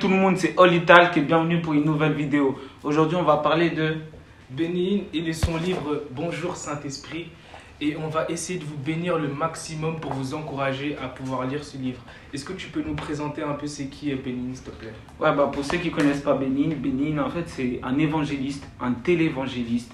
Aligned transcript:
tout 0.00 0.08
le 0.08 0.16
monde, 0.16 0.38
c'est 0.38 0.58
Olital 0.58 1.10
qui 1.10 1.18
est 1.18 1.22
bienvenue 1.22 1.60
pour 1.60 1.74
une 1.74 1.84
nouvelle 1.84 2.14
vidéo. 2.14 2.58
Aujourd'hui, 2.82 3.18
on 3.18 3.22
va 3.22 3.36
parler 3.36 3.68
de 3.68 3.96
Bénin 4.48 5.02
et 5.12 5.20
de 5.20 5.32
son 5.32 5.58
livre 5.58 6.04
Bonjour 6.12 6.56
Saint-Esprit. 6.56 7.26
Et 7.82 7.96
on 8.02 8.08
va 8.08 8.24
essayer 8.30 8.58
de 8.58 8.64
vous 8.64 8.78
bénir 8.78 9.18
le 9.18 9.28
maximum 9.28 10.00
pour 10.00 10.14
vous 10.14 10.32
encourager 10.32 10.96
à 11.02 11.08
pouvoir 11.08 11.46
lire 11.46 11.62
ce 11.62 11.76
livre. 11.76 12.00
Est-ce 12.32 12.46
que 12.46 12.54
tu 12.54 12.68
peux 12.68 12.82
nous 12.82 12.94
présenter 12.94 13.42
un 13.42 13.52
peu 13.52 13.66
c'est 13.66 13.88
qui 13.88 14.14
Bénin, 14.14 14.54
s'il 14.54 14.64
te 14.64 14.70
plaît? 14.70 14.94
Ouais, 15.18 15.34
bah 15.36 15.50
pour 15.52 15.64
ceux 15.66 15.76
qui 15.76 15.90
connaissent 15.90 16.22
pas 16.22 16.34
Bénin, 16.34 16.74
Bénin 16.76 17.22
en 17.22 17.28
fait 17.28 17.46
c'est 17.46 17.80
un 17.82 17.98
évangéliste, 17.98 18.66
un 18.80 18.92
télévangéliste. 18.92 19.92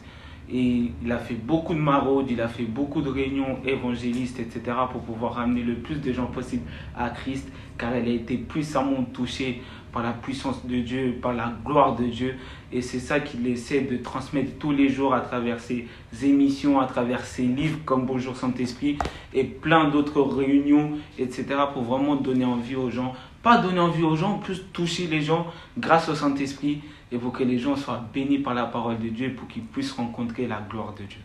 Et 0.48 0.92
il 1.02 1.10
a 1.10 1.18
fait 1.18 1.34
beaucoup 1.34 1.74
de 1.74 1.80
maraudes, 1.80 2.30
il 2.30 2.40
a 2.40 2.48
fait 2.48 2.64
beaucoup 2.64 3.02
de 3.02 3.10
réunions 3.10 3.58
évangélistes, 3.64 4.38
etc. 4.38 4.76
pour 4.92 5.02
pouvoir 5.02 5.34
ramener 5.34 5.62
le 5.62 5.74
plus 5.74 5.96
de 5.96 6.12
gens 6.12 6.26
possible 6.26 6.62
à 6.96 7.10
Christ, 7.10 7.48
car 7.76 7.92
elle 7.92 8.08
a 8.08 8.12
été 8.12 8.36
puissamment 8.36 9.02
touchée 9.12 9.62
par 9.92 10.04
la 10.04 10.12
puissance 10.12 10.64
de 10.66 10.76
Dieu, 10.76 11.18
par 11.20 11.32
la 11.32 11.52
gloire 11.64 11.96
de 11.96 12.04
Dieu. 12.04 12.34
Et 12.70 12.82
c'est 12.82 12.98
ça 13.00 13.18
qu'il 13.18 13.46
essaie 13.46 13.80
de 13.80 13.96
transmettre 13.96 14.58
tous 14.58 14.70
les 14.70 14.88
jours 14.88 15.14
à 15.14 15.20
travers 15.20 15.58
ses 15.58 15.88
émissions, 16.22 16.78
à 16.78 16.86
travers 16.86 17.24
ses 17.24 17.44
livres 17.44 17.78
comme 17.84 18.06
Bonjour 18.06 18.36
Saint-Esprit 18.36 18.98
et 19.32 19.42
plein 19.42 19.88
d'autres 19.88 20.20
réunions, 20.20 20.92
etc. 21.18 21.46
pour 21.72 21.82
vraiment 21.82 22.14
donner 22.14 22.44
envie 22.44 22.76
aux 22.76 22.90
gens. 22.90 23.14
Pas 23.42 23.58
donner 23.58 23.80
envie 23.80 24.02
aux 24.02 24.16
gens, 24.16 24.38
plus 24.38 24.62
toucher 24.72 25.06
les 25.06 25.22
gens 25.22 25.46
grâce 25.78 26.08
au 26.08 26.14
Saint-Esprit 26.14 26.82
et 27.12 27.18
pour 27.18 27.32
que 27.32 27.44
les 27.44 27.58
gens 27.58 27.76
soient 27.76 28.04
bénis 28.12 28.38
par 28.38 28.54
la 28.54 28.64
parole 28.64 28.98
de 28.98 29.08
Dieu 29.08 29.34
pour 29.34 29.46
qu'ils 29.48 29.62
puissent 29.62 29.92
rencontrer 29.92 30.46
la 30.46 30.60
gloire 30.68 30.94
de 30.94 31.04
Dieu. 31.04 31.20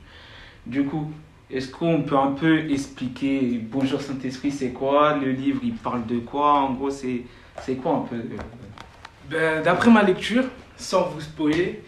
Du 0.66 0.86
coup, 0.86 1.12
est-ce 1.50 1.70
qu'on 1.70 2.04
peut 2.04 2.18
un 2.18 2.32
peu 2.32 2.72
expliquer 2.72 3.60
Bonjour 3.70 4.00
Saint-Esprit, 4.00 4.52
c'est 4.52 4.72
quoi? 4.72 5.18
Le 5.18 5.32
livre, 5.32 5.60
il 5.64 5.74
parle 5.74 6.06
de 6.06 6.20
quoi? 6.20 6.54
En 6.54 6.74
gros, 6.74 6.90
c'est, 6.90 7.24
c'est 7.62 7.76
quoi 7.76 7.96
un 7.96 8.02
peu 8.02 8.16
euh, 8.16 8.38
ben, 9.30 9.64
D'après 9.64 9.90
ma 9.90 10.04
lecture, 10.04 10.46
sans 10.78 11.10
vous 11.10 11.20
spoiler, 11.20 11.82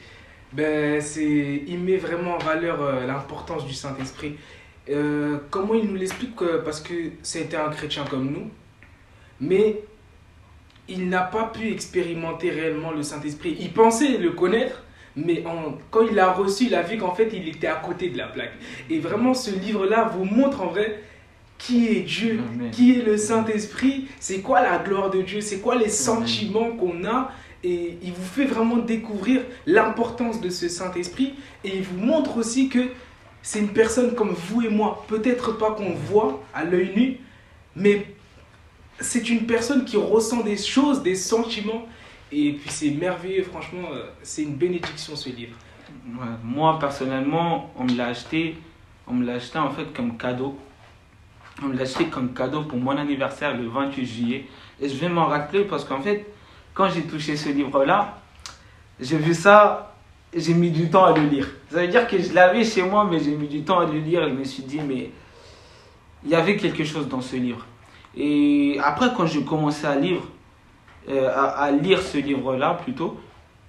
ben, 0.51 0.99
c'est, 0.99 1.63
il 1.67 1.79
met 1.79 1.97
vraiment 1.97 2.35
en 2.35 2.39
valeur 2.39 2.81
euh, 2.81 3.05
l'importance 3.05 3.65
du 3.65 3.73
Saint-Esprit. 3.73 4.35
Euh, 4.89 5.37
comment 5.49 5.75
il 5.75 5.85
nous 5.85 5.95
l'explique 5.95 6.35
Parce 6.65 6.81
que 6.81 7.11
c'était 7.21 7.55
un 7.55 7.69
chrétien 7.69 8.03
comme 8.09 8.31
nous, 8.31 8.49
mais 9.39 9.81
il 10.87 11.09
n'a 11.09 11.21
pas 11.21 11.45
pu 11.45 11.71
expérimenter 11.71 12.49
réellement 12.49 12.91
le 12.91 13.03
Saint-Esprit. 13.03 13.55
Il 13.59 13.71
pensait 13.71 14.17
le 14.17 14.31
connaître, 14.31 14.83
mais 15.15 15.43
quand 15.91 16.01
il 16.01 16.15
l'a 16.15 16.31
reçu, 16.31 16.65
il 16.65 16.75
a 16.75 16.81
vu 16.81 16.97
qu'en 16.97 17.13
fait, 17.13 17.29
il 17.33 17.47
était 17.47 17.67
à 17.67 17.75
côté 17.75 18.09
de 18.09 18.17
la 18.17 18.27
plaque. 18.27 18.53
Et 18.89 18.99
vraiment, 18.99 19.33
ce 19.33 19.51
livre-là 19.51 20.11
vous 20.13 20.25
montre 20.25 20.61
en 20.61 20.67
vrai 20.67 21.01
qui 21.57 21.87
est 21.87 22.01
Dieu, 22.01 22.41
qui 22.71 22.99
est 22.99 23.05
le 23.05 23.15
Saint-Esprit, 23.15 24.07
c'est 24.19 24.41
quoi 24.41 24.61
la 24.61 24.79
gloire 24.79 25.09
de 25.09 25.21
Dieu, 25.21 25.39
c'est 25.39 25.59
quoi 25.59 25.75
les 25.75 25.87
sentiments 25.87 26.71
qu'on 26.71 27.05
a. 27.05 27.31
Et 27.63 27.97
il 28.03 28.11
vous 28.11 28.25
fait 28.25 28.43
vraiment 28.43 28.75
découvrir 28.75 29.41
l'importance 29.65 30.41
de 30.41 30.49
ce 30.49 30.67
Saint-Esprit. 30.67 31.35
Et 31.63 31.77
il 31.77 31.83
vous 31.83 31.97
montre 31.97 32.35
aussi 32.35 32.67
que 32.67 32.89
c'est 33.41 33.59
une 33.59 33.69
personne 33.69 34.15
comme 34.15 34.31
vous 34.31 34.63
et 34.63 34.69
moi. 34.69 35.05
Peut-être 35.07 35.57
pas 35.57 35.71
qu'on 35.71 35.93
voit 35.93 36.43
à 36.53 36.65
l'œil 36.65 36.91
nu, 36.95 37.17
mais 37.77 38.05
c'est 39.03 39.29
une 39.29 39.45
personne 39.45 39.85
qui 39.85 39.97
ressent 39.97 40.41
des 40.41 40.57
choses, 40.57 41.03
des 41.03 41.15
sentiments. 41.15 41.85
Et 42.31 42.53
puis 42.53 42.69
c'est 42.69 42.89
merveilleux, 42.91 43.43
franchement, 43.43 43.89
euh, 43.91 44.05
c'est 44.23 44.43
une 44.43 44.55
bénédiction 44.55 45.15
ce 45.15 45.29
livre. 45.29 45.55
moi 46.43 46.79
personnellement, 46.79 47.71
on 47.77 47.83
me 47.83 47.95
l'a 47.95 48.07
acheté, 48.07 48.57
on 49.07 49.13
me 49.13 49.25
l'a 49.25 49.33
acheté 49.33 49.59
en 49.59 49.69
fait 49.69 49.93
comme 49.93 50.17
cadeau. 50.17 50.57
On 51.61 51.67
me 51.67 51.75
l'a 51.75 51.83
acheté 51.83 52.05
comme 52.05 52.33
cadeau 52.33 52.63
pour 52.63 52.79
mon 52.79 52.97
anniversaire 52.97 53.55
le 53.55 53.67
28 53.67 54.05
juillet. 54.05 54.47
Et 54.81 54.89
je 54.89 54.95
vais 54.95 55.09
m'en 55.09 55.27
rappeler 55.27 55.65
parce 55.65 55.85
qu'en 55.85 56.01
fait, 56.01 56.25
quand 56.73 56.89
j'ai 56.89 57.03
touché 57.03 57.37
ce 57.37 57.49
livre-là, 57.49 58.17
j'ai 58.99 59.17
vu 59.17 59.35
ça, 59.35 59.95
j'ai 60.35 60.53
mis 60.53 60.71
du 60.71 60.89
temps 60.89 61.05
à 61.05 61.15
le 61.15 61.27
lire. 61.27 61.47
Ça 61.69 61.81
veut 61.81 61.87
dire 61.87 62.07
que 62.07 62.19
je 62.19 62.33
l'avais 62.33 62.63
chez 62.63 62.81
moi, 62.81 63.07
mais 63.09 63.19
j'ai 63.19 63.35
mis 63.35 63.47
du 63.47 63.61
temps 63.63 63.79
à 63.79 63.85
le 63.85 63.99
lire. 63.99 64.23
Et 64.23 64.29
je 64.29 64.35
me 64.35 64.43
suis 64.43 64.63
dit, 64.63 64.79
mais 64.79 65.11
il 66.23 66.31
y 66.31 66.35
avait 66.35 66.57
quelque 66.57 66.83
chose 66.83 67.07
dans 67.07 67.21
ce 67.21 67.35
livre. 67.35 67.65
Et 68.15 68.77
après, 68.83 69.07
quand 69.15 69.25
j'ai 69.25 69.43
commencé 69.43 69.85
à 69.85 69.95
lire, 69.95 70.21
euh, 71.09 71.29
à, 71.35 71.71
lire 71.71 72.01
ce 72.01 72.17
livre-là 72.17 72.79
plutôt, 72.83 73.19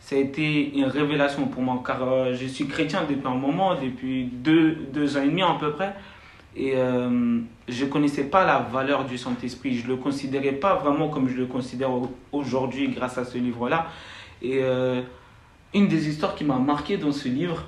ça 0.00 0.16
a 0.16 0.18
été 0.18 0.76
une 0.76 0.84
révélation 0.84 1.46
pour 1.46 1.62
moi, 1.62 1.82
car 1.84 2.02
euh, 2.02 2.34
je 2.34 2.46
suis 2.46 2.66
chrétien 2.66 3.04
depuis 3.08 3.26
un 3.26 3.34
moment, 3.34 3.74
depuis 3.74 4.24
deux, 4.24 4.72
deux 4.92 5.16
ans 5.16 5.22
et 5.22 5.28
demi 5.28 5.42
à 5.42 5.56
peu 5.58 5.72
près, 5.72 5.94
et 6.56 6.72
euh, 6.76 7.40
je 7.68 7.84
ne 7.84 7.90
connaissais 7.90 8.24
pas 8.24 8.44
la 8.44 8.58
valeur 8.58 9.06
du 9.06 9.16
Saint-Esprit, 9.16 9.76
je 9.76 9.84
ne 9.84 9.92
le 9.92 9.96
considérais 9.96 10.52
pas 10.52 10.74
vraiment 10.74 11.08
comme 11.08 11.28
je 11.28 11.36
le 11.36 11.46
considère 11.46 11.90
aujourd'hui 12.30 12.88
grâce 12.88 13.18
à 13.18 13.24
ce 13.24 13.38
livre-là. 13.38 13.86
Et 14.42 14.60
une 15.72 15.88
des 15.88 16.08
histoires 16.08 16.34
qui 16.34 16.44
m'a 16.44 16.58
marqué 16.58 16.98
dans 16.98 17.12
ce 17.12 17.28
livre, 17.28 17.64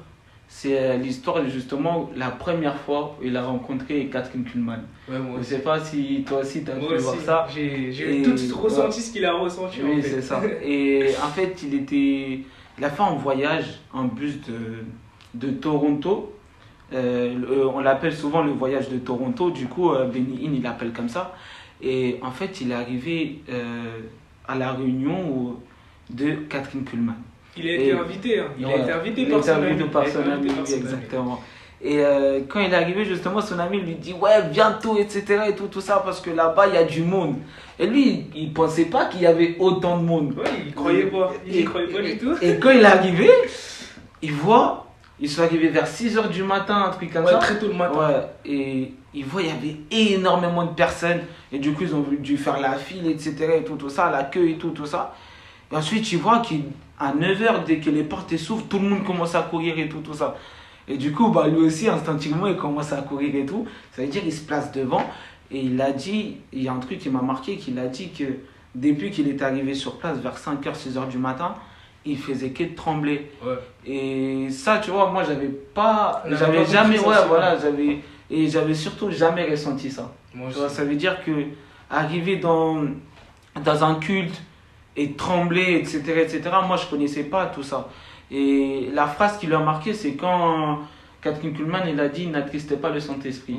c'est 0.49 0.79
euh, 0.79 0.97
l'histoire 0.97 1.47
justement 1.49 2.11
la 2.15 2.31
première 2.31 2.79
fois 2.79 3.17
où 3.21 3.25
il 3.25 3.37
a 3.37 3.45
rencontré 3.45 4.07
Catherine 4.07 4.45
Kuhlman. 4.45 4.83
je 5.09 5.15
ne 5.15 5.43
sais 5.43 5.59
pas 5.59 5.81
si 5.81 6.25
toi 6.27 6.39
aussi 6.39 6.65
tu 6.65 6.71
as 6.71 6.75
pu 6.75 6.97
voir 6.97 7.17
ça. 7.17 7.47
J'ai 7.53 8.23
tout 8.23 8.59
ressenti 8.59 9.01
ce 9.01 9.13
qu'il 9.13 9.25
a 9.25 9.35
ressenti. 9.35 9.81
Oui, 9.83 10.03
c'est 10.03 10.23
ça. 10.23 10.41
Et 10.63 11.11
en 11.23 11.29
fait, 11.29 11.63
il, 11.65 11.75
était, 11.75 12.41
il 12.79 12.85
a 12.85 12.91
fait 12.91 13.03
un 13.03 13.15
voyage 13.15 13.81
en 13.93 14.05
bus 14.05 14.41
de, 14.43 14.85
de 15.35 15.51
Toronto. 15.51 16.33
Euh, 16.93 17.69
on 17.75 17.81
l'appelle 17.81 18.15
souvent 18.15 18.43
le 18.43 18.53
voyage 18.53 18.89
de 18.89 18.99
Toronto, 18.99 19.51
du 19.51 19.67
coup, 19.67 19.91
euh, 19.91 20.07
Benny 20.07 20.39
il 20.41 20.63
l'appelle 20.63 20.93
comme 20.93 21.09
ça. 21.09 21.35
Et 21.83 22.21
en 22.23 22.31
fait, 22.31 22.61
il 22.61 22.71
est 22.71 22.75
arrivé 22.75 23.43
à 24.49 24.55
la 24.55 24.73
réunion 24.73 25.57
de 26.09 26.35
Catherine 26.49 26.85
Kuhlman. 26.85 27.17
Il 27.57 27.69
a 27.69 27.73
été 27.73 27.93
invité, 27.93 28.41
hein. 28.41 28.49
il 28.59 28.67
a 28.67 28.77
été 28.77 28.93
invité 28.93 29.27
par 29.27 29.43
son 29.43 29.53
ami. 29.53 29.85
par 29.85 30.07
son 30.07 30.31
ami, 30.31 30.51
exactement. 30.51 31.41
Et 31.83 31.99
euh, 32.01 32.41
quand 32.49 32.61
il 32.61 32.73
est 32.73 32.77
arrivé, 32.77 33.05
justement, 33.05 33.41
son 33.41 33.59
ami 33.59 33.81
lui 33.81 33.95
dit 33.95 34.15
Ouais, 34.15 34.43
bientôt, 34.51 34.99
etc. 34.99 35.43
Et 35.49 35.55
tout, 35.55 35.67
tout 35.67 35.81
ça, 35.81 36.03
parce 36.05 36.21
que 36.21 36.31
là-bas, 36.31 36.69
il 36.69 36.75
y 36.75 36.79
a 36.79 36.85
du 36.85 37.03
monde. 37.03 37.37
Et 37.79 37.87
lui, 37.87 38.27
il 38.35 38.53
pensait 38.53 38.87
pas 38.87 39.07
qu'il 39.07 39.21
y 39.21 39.27
avait 39.27 39.57
autant 39.59 39.99
de 39.99 40.05
monde. 40.05 40.35
Oui, 40.39 40.51
il 40.67 40.75
croyait 40.75 41.05
pas. 41.05 41.33
Il 41.47 41.65
croyait 41.67 41.89
pas 41.89 42.03
du 42.03 42.19
tout. 42.19 42.35
Et 42.41 42.59
quand 42.59 42.71
il 42.71 42.81
est 42.81 42.85
arrivé, 42.85 43.31
il 44.23 44.33
voit, 44.33 44.87
ils 45.21 45.29
sont 45.29 45.43
arrivés 45.43 45.69
vers 45.69 45.87
6 45.87 46.17
h 46.17 46.29
du 46.31 46.43
matin, 46.43 46.85
un 46.87 46.91
truc 46.91 47.13
comme 47.13 47.25
ouais, 47.25 47.33
ça. 47.33 47.39
très 47.39 47.59
tôt 47.59 47.69
le 47.69 47.75
matin. 47.75 47.99
Ouais, 47.99 48.23
et 48.47 48.93
il 49.13 49.25
voit, 49.27 49.43
il 49.43 49.49
y 49.49 49.51
avait 49.51 49.77
énormément 49.91 50.65
de 50.65 50.73
personnes. 50.73 51.21
Et 51.53 51.59
du 51.59 51.73
coup, 51.73 51.83
ils 51.83 51.95
ont 51.95 52.05
dû 52.19 52.39
faire 52.39 52.59
la 52.59 52.73
file, 52.73 53.07
etc. 53.07 53.59
Et 53.59 53.65
tout, 53.65 53.77
tout 53.77 53.91
ça, 53.91 54.11
la 54.11 54.25
queue 54.25 54.49
et 54.49 54.55
tout, 54.55 54.71
tout 54.71 54.87
ça. 54.87 55.15
Et 55.71 55.77
ensuite, 55.77 56.11
il 56.11 56.19
voit 56.19 56.39
qu'il 56.39 56.63
à 56.99 57.15
9h, 57.15 57.65
dès 57.65 57.79
que 57.79 57.91
les 57.91 58.03
portes 58.03 58.37
s'ouvrent, 58.37 58.67
tout 58.69 58.79
le 58.79 58.89
monde 58.89 59.05
commence 59.05 59.35
à 59.35 59.43
courir 59.43 59.79
et 59.79 59.89
tout, 59.89 60.01
tout 60.01 60.15
ça. 60.15 60.37
Et 60.89 60.97
du 60.97 61.13
coup, 61.13 61.29
bah, 61.29 61.49
lui 61.49 61.59
aussi, 61.59 61.89
instinctivement, 61.89 62.47
il 62.47 62.57
commence 62.57 62.93
à 62.93 63.03
courir 63.03 63.35
et 63.35 63.45
tout. 63.45 63.67
Ça 63.93 64.03
veut 64.03 64.09
dire 64.09 64.23
qu'il 64.23 64.33
se 64.33 64.43
place 64.43 64.73
devant. 64.73 65.05
Et 65.51 65.61
il 65.61 65.81
a 65.81 65.93
dit, 65.93 66.39
il 66.53 66.63
y 66.63 66.69
a 66.69 66.73
un 66.73 66.79
truc 66.79 66.99
qui 66.99 67.11
m'a 67.11 67.23
marqué, 67.23 67.57
qu'il 67.57 67.79
a 67.79 67.87
dit 67.87 68.11
que 68.11 68.25
depuis 68.75 69.11
qu'il 69.11 69.29
est 69.29 69.43
arrivé 69.43 69.75
sur 69.75 69.99
place, 69.99 70.19
vers 70.19 70.37
5h, 70.37 70.75
6h 70.75 71.09
du 71.09 71.19
matin, 71.19 71.55
il 72.05 72.19
faisait 72.19 72.51
que 72.51 72.65
de 72.65 72.75
trembler. 72.75 73.31
Et 73.85 74.49
ça, 74.51 74.79
tu 74.79 74.91
vois, 74.91 75.11
moi, 75.11 75.25
j'avais 75.25 75.49
pas. 75.49 76.23
J'avais 76.31 76.65
jamais. 76.65 76.99
Ouais, 76.99 77.17
voilà, 77.29 77.59
j'avais. 77.59 78.01
Et 78.31 78.49
j'avais 78.49 78.75
surtout 78.75 79.11
jamais 79.11 79.45
ressenti 79.45 79.91
ça. 79.91 80.13
ça 80.69 80.85
veut 80.85 80.97
dire 80.97 81.25
que 81.25 81.31
arriver 81.89 82.37
dans, 82.37 82.85
dans 83.65 83.85
un 83.85 83.95
culte 83.97 84.43
et 84.97 85.13
trembler, 85.13 85.75
etc., 85.75 86.01
etc. 86.23 86.43
Moi, 86.67 86.77
je 86.77 86.87
connaissais 86.87 87.25
pas 87.25 87.47
tout 87.47 87.63
ça. 87.63 87.89
Et 88.31 88.89
la 88.93 89.07
phrase 89.07 89.39
qui 89.39 89.47
lui 89.47 89.55
a 89.55 89.61
marqué, 89.61 89.93
c'est 89.93 90.15
quand 90.15 90.81
Catherine 91.21 91.53
Kuhlman, 91.53 91.83
il 91.89 92.01
a 92.01 92.09
dit 92.09 92.27
N'attristez 92.27 92.77
pas 92.77 92.91
le 92.91 93.01
Saint-Esprit. 93.01 93.57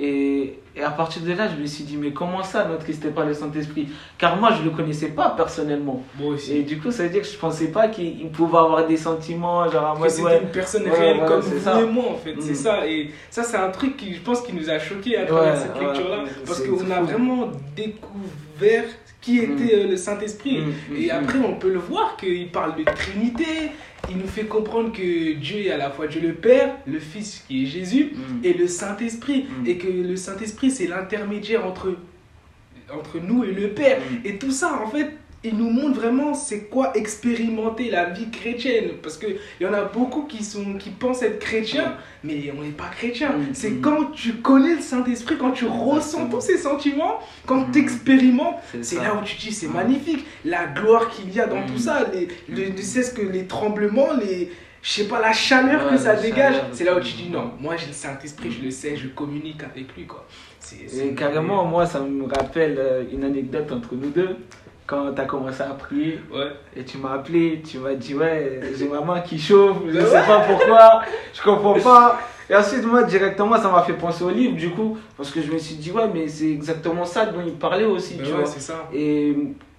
Et, 0.00 0.60
et, 0.76 0.82
à 0.82 0.90
partir 0.90 1.22
de 1.22 1.32
là, 1.32 1.48
je 1.48 1.60
me 1.60 1.66
suis 1.66 1.82
dit, 1.82 1.96
mais 1.96 2.12
comment 2.12 2.44
ça, 2.44 2.64
n'attristez 2.64 3.08
pas 3.08 3.24
le 3.24 3.34
Saint-Esprit? 3.34 3.88
Car 4.16 4.36
moi, 4.36 4.52
je 4.52 4.60
ne 4.60 4.66
le 4.66 4.70
connaissais 4.70 5.08
pas 5.08 5.30
personnellement. 5.30 6.04
Moi 6.20 6.34
aussi. 6.34 6.56
Et 6.58 6.62
du 6.62 6.78
coup, 6.78 6.92
ça 6.92 7.02
veut 7.02 7.08
dire 7.08 7.22
que 7.22 7.26
je 7.26 7.34
ne 7.34 7.40
pensais 7.40 7.72
pas 7.72 7.88
qu'il 7.88 8.30
pouvait 8.30 8.58
avoir 8.58 8.86
des 8.86 8.96
sentiments, 8.96 9.68
genre 9.68 10.00
à 10.00 10.08
c'était 10.08 10.40
une 10.40 10.50
personne 10.50 10.88
réelle 10.88 11.24
comme 11.26 11.40
vous 11.40 11.68
et 11.68 11.86
moi, 11.86 12.04
en 12.12 12.16
fait. 12.16 12.36
C'est 12.38 12.52
mm. 12.52 12.54
ça. 12.54 12.86
Et 12.86 13.10
ça, 13.28 13.42
c'est 13.42 13.56
un 13.56 13.70
truc 13.70 13.96
qui, 13.96 14.14
je 14.14 14.20
pense, 14.20 14.40
qui 14.42 14.52
nous 14.52 14.70
a 14.70 14.78
choqués 14.78 15.16
à 15.16 15.26
travers 15.26 15.56
cette 15.56 15.80
lecture-là. 15.80 16.24
parce 16.46 16.60
qu'on 16.60 16.90
a 16.92 17.00
vraiment 17.00 17.48
découvert 17.74 18.84
qui 19.20 19.40
mm. 19.40 19.52
était 19.52 19.74
euh, 19.74 19.88
le 19.88 19.96
Saint-Esprit. 19.96 20.60
Mm, 20.60 20.96
et 20.96 21.10
après, 21.10 21.38
on 21.38 21.54
peut 21.54 21.72
le 21.72 21.78
voir 21.78 22.16
qu'il 22.16 22.50
parle 22.50 22.76
de 22.76 22.84
Trinité. 22.84 23.72
Il 24.10 24.18
nous 24.18 24.28
fait 24.28 24.44
comprendre 24.44 24.92
que 24.92 25.34
Dieu 25.34 25.66
est 25.66 25.70
à 25.70 25.76
la 25.76 25.90
fois 25.90 26.06
Dieu 26.06 26.20
le 26.20 26.34
Père, 26.34 26.76
le 26.86 26.98
Fils 26.98 27.44
qui 27.46 27.64
est 27.64 27.66
Jésus, 27.66 28.12
et 28.42 28.54
le 28.54 28.66
Saint-Esprit. 28.66 29.46
Et 29.66 29.76
que 29.76 29.88
le 29.88 30.16
Saint-Esprit, 30.16 30.70
c'est 30.70 30.86
l'intermédiaire 30.86 31.66
entre, 31.66 31.94
entre 32.92 33.18
nous 33.18 33.44
et 33.44 33.52
le 33.52 33.70
Père. 33.70 33.98
Et 34.24 34.38
tout 34.38 34.52
ça, 34.52 34.80
en 34.82 34.88
fait, 34.88 35.10
il 35.44 35.56
nous 35.56 35.70
montre 35.70 36.00
vraiment 36.00 36.34
c'est 36.34 36.64
quoi 36.64 36.96
expérimenter 36.96 37.90
la 37.90 38.06
vie 38.06 38.30
chrétienne. 38.30 38.90
Parce 39.02 39.16
qu'il 39.16 39.36
y 39.60 39.66
en 39.66 39.72
a 39.72 39.82
beaucoup 39.84 40.24
qui, 40.24 40.42
sont, 40.42 40.74
qui 40.74 40.90
pensent 40.90 41.22
être 41.22 41.38
chrétiens, 41.38 41.94
mais 42.24 42.52
on 42.58 42.62
n'est 42.62 42.70
pas 42.70 42.88
chrétien. 42.88 43.30
Mm, 43.30 43.46
C'est 43.52 43.74
quand 43.80 44.06
tu 44.12 44.34
connais 44.34 44.74
le 44.74 44.80
Saint-Esprit, 44.80 45.36
quand 45.38 45.52
tu 45.52 45.64
ressens 45.66 46.28
tous 46.28 46.40
ces 46.40 46.58
sentiments, 46.58 47.20
quand 47.46 47.68
Mm. 47.68 47.72
tu 47.72 47.78
expérimentes, 47.80 48.56
C'est 48.82 48.96
là 48.96 49.14
où 49.14 49.24
tu 49.24 49.36
te 49.36 49.40
dis 49.42 49.52
c'est 49.52 49.68
Mm. 49.68 49.72
magnifique. 49.74 50.26
La 50.44 50.66
gloire 50.66 51.08
qu'il 51.10 51.32
y 51.32 51.38
a 51.40 51.46
dans 51.46 51.64
tout 51.66 51.78
ça, 51.78 52.04
les, 52.12 52.28
le, 52.48 52.70
ne 52.72 52.82
cesse 52.82 53.12
que 53.12 53.22
les 53.22 53.46
tremblements, 53.46 54.14
les. 54.20 54.50
Je 54.80 54.90
sais 54.92 55.08
pas, 55.08 55.20
la 55.20 55.32
chaleur 55.32 55.84
Ouais, 55.86 55.92
que 55.92 55.98
ça 55.98 56.14
dégage, 56.14 56.54
c'est 56.72 56.84
là 56.84 56.96
où 56.96 57.00
tu 57.00 57.12
dis 57.14 57.28
non, 57.30 57.50
moi 57.60 57.76
j'ai 57.76 57.88
le 57.88 57.92
Saint-Esprit, 57.92 58.50
je 58.52 58.64
le 58.64 58.70
sais, 58.70 58.96
je 58.96 59.08
communique 59.08 59.62
avec 59.64 59.94
lui 59.96 60.06
quoi. 60.06 60.24
Et 61.02 61.14
carrément, 61.14 61.64
moi, 61.64 61.84
ça 61.86 62.00
me 62.00 62.24
rappelle 62.26 62.76
euh, 62.78 63.04
une 63.12 63.24
anecdote 63.24 63.70
entre 63.72 63.94
nous 63.94 64.10
deux. 64.10 64.36
Quand 64.88 65.12
tu 65.14 65.20
as 65.20 65.24
commencé 65.26 65.60
à 65.60 65.66
prier 65.74 66.18
Ouais. 66.34 66.50
et 66.74 66.82
tu 66.82 66.96
m'as 66.96 67.12
appelé, 67.16 67.62
tu 67.62 67.76
m'as 67.78 67.92
dit 67.94 68.14
Ouais, 68.14 68.58
j'ai 68.76 68.88
ma 68.88 69.00
main 69.02 69.20
qui 69.20 69.38
chauffe, 69.38 69.76
je 69.86 70.00
sais 70.12 70.22
pas 70.26 70.40
pourquoi, 70.40 71.02
je 71.34 71.42
comprends 71.42 71.74
pas. 71.78 72.18
Et 72.50 72.56
ensuite, 72.56 72.82
moi, 72.86 73.02
directement, 73.02 73.58
ça 73.60 73.68
m'a 73.68 73.82
fait 73.82 73.92
penser 73.92 74.24
au 74.24 74.30
livre, 74.30 74.56
du 74.56 74.70
coup, 74.70 74.96
parce 75.16 75.30
que 75.30 75.42
je 75.42 75.52
me 75.52 75.58
suis 75.58 75.74
dit 75.74 75.92
Ouais, 75.92 76.08
mais 76.12 76.26
c'est 76.26 76.50
exactement 76.50 77.04
ça 77.04 77.26
dont 77.26 77.42
il 77.46 77.52
parlait 77.52 77.84
aussi, 77.84 78.16
tu 78.16 78.24
ouais, 78.24 78.30
vois. 78.38 78.46
ça. 78.46 78.88
Et 78.94 79.36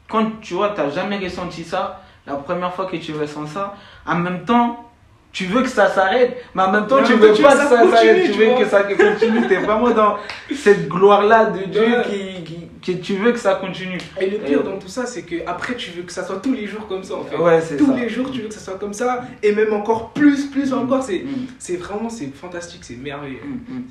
quand 0.07 0.39
tu 0.41 0.53
vois, 0.53 0.75
tu 0.75 0.81
jamais 0.93 1.17
ressenti 1.17 1.63
ça, 1.63 2.01
la 2.27 2.35
première 2.35 2.71
fois 2.71 2.85
que 2.85 2.97
tu 2.97 3.11
ressens 3.13 3.47
ça, 3.47 3.73
en 4.05 4.15
même 4.15 4.45
temps, 4.45 4.85
tu 5.31 5.45
veux 5.45 5.63
que 5.63 5.69
ça 5.69 5.87
s'arrête, 5.87 6.37
mais 6.53 6.61
en 6.61 6.71
même 6.71 6.85
temps, 6.85 6.97
Mais 7.01 7.07
tu 7.07 7.13
veux 7.13 7.33
tu 7.33 7.41
pas 7.41 7.55
veux 7.55 7.63
que 7.63 7.63
ça 7.69 7.89
s'arrête, 7.91 8.25
tu 8.25 8.31
tu 8.33 8.37
veux 8.37 8.45
vois. 8.51 8.59
que 8.59 8.65
ça 8.65 8.83
continue. 8.83 9.47
Tu 9.47 9.53
es 9.53 9.57
vraiment 9.57 9.89
dans 9.89 10.17
cette 10.53 10.87
gloire-là 10.87 11.45
de 11.45 11.63
Dieu 11.65 11.81
Ouais. 11.81 12.03
qui, 12.03 12.43
qui, 12.43 12.68
tu 12.81 13.15
veux 13.15 13.31
que 13.31 13.39
ça 13.39 13.55
continue. 13.55 13.97
Et 14.21 14.29
le 14.29 14.37
pire 14.37 14.61
Et- 14.61 14.63
dans 14.63 14.77
tout 14.79 14.87
ça, 14.87 15.05
c'est 15.05 15.23
que 15.23 15.35
après 15.47 15.75
tu 15.75 15.91
veux 15.91 16.03
que 16.03 16.11
ça 16.11 16.23
soit 16.25 16.37
tous 16.39 16.53
les 16.53 16.65
jours 16.67 16.87
comme 16.87 17.03
ça 17.03 17.15
en 17.15 17.23
fait. 17.23 17.35
Ouais, 17.37 17.59
c'est 17.61 17.77
tous 17.77 17.87
ça. 17.87 17.95
les 17.95 18.07
jours 18.09 18.31
tu 18.31 18.41
veux 18.41 18.47
que 18.47 18.53
ça 18.53 18.59
soit 18.59 18.77
comme 18.79 18.93
ça 18.93 19.23
et 19.43 19.51
même 19.53 19.73
encore 19.73 20.11
plus, 20.11 20.47
plus 20.47 20.73
encore. 20.73 21.03
C'est, 21.03 21.19
Mm, 21.19 21.47
c'est 21.57 21.77
vraiment 21.77 22.09
c'est 22.09 22.27
fantastique, 22.33 22.83
c'est 22.83 22.95
merveilleux. 22.95 23.39
mm, 23.45 23.73
mm. 23.75 23.83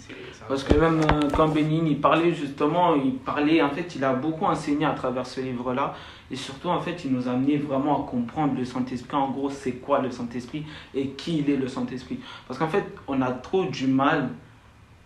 Parce 0.48 0.64
que 0.64 0.74
même 0.74 1.00
euh, 1.00 1.28
quand 1.36 1.48
Bénin 1.48 1.84
il 1.86 2.00
parlait 2.00 2.32
justement, 2.34 2.94
il 2.94 3.14
parlait, 3.16 3.60
en 3.62 3.70
fait, 3.70 3.94
il 3.96 4.02
a 4.04 4.12
beaucoup 4.14 4.46
enseigné 4.46 4.86
à 4.86 4.92
travers 4.92 5.26
ce 5.26 5.40
livre-là. 5.40 5.94
Et 6.30 6.36
surtout, 6.36 6.68
en 6.68 6.80
fait, 6.80 7.04
il 7.06 7.12
nous 7.12 7.26
a 7.28 7.32
amené 7.32 7.56
vraiment 7.56 8.04
à 8.04 8.10
comprendre 8.10 8.54
le 8.58 8.64
Saint-Esprit. 8.64 9.16
En 9.16 9.30
gros, 9.30 9.48
c'est 9.50 9.72
quoi 9.72 10.00
le 10.00 10.10
Saint-Esprit 10.10 10.64
et 10.94 11.08
qui 11.08 11.38
il 11.38 11.50
est 11.50 11.56
le 11.56 11.68
Saint-Esprit. 11.68 12.20
Parce 12.46 12.58
qu'en 12.58 12.68
fait, 12.68 12.84
on 13.06 13.20
a 13.22 13.30
trop 13.30 13.64
du 13.64 13.86
mal 13.86 14.28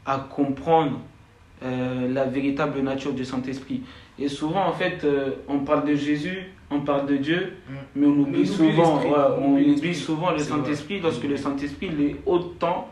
à 0.05 0.19
comprendre 0.19 0.99
euh, 1.65 2.13
la 2.13 2.25
véritable 2.25 2.81
nature 2.81 3.13
du 3.13 3.25
Saint-Esprit. 3.25 3.83
Et 4.19 4.29
souvent, 4.29 4.67
en 4.67 4.73
fait, 4.73 5.05
euh, 5.05 5.31
on 5.49 5.61
parle 5.61 5.87
de 5.89 5.95
Jésus, 5.95 6.51
on 6.71 6.81
parle 6.81 7.07
de 7.07 7.17
Dieu, 7.17 7.53
Mm. 7.69 7.73
mais 7.97 8.07
on 8.07 8.11
oublie 8.11 8.23
on 8.25 8.29
oublie 8.29 8.47
souvent, 8.47 8.97
ouais, 9.03 9.09
on 9.41 9.57
oublie 9.57 9.95
souvent 9.95 10.31
le. 10.31 10.39
Saint-Esprit 10.39 11.01
lorsque 11.01 11.25
le 11.25 11.37
Saint-Esprit 11.37 11.91
il 11.99 12.05
est 12.07 12.17
autant, 12.27 12.89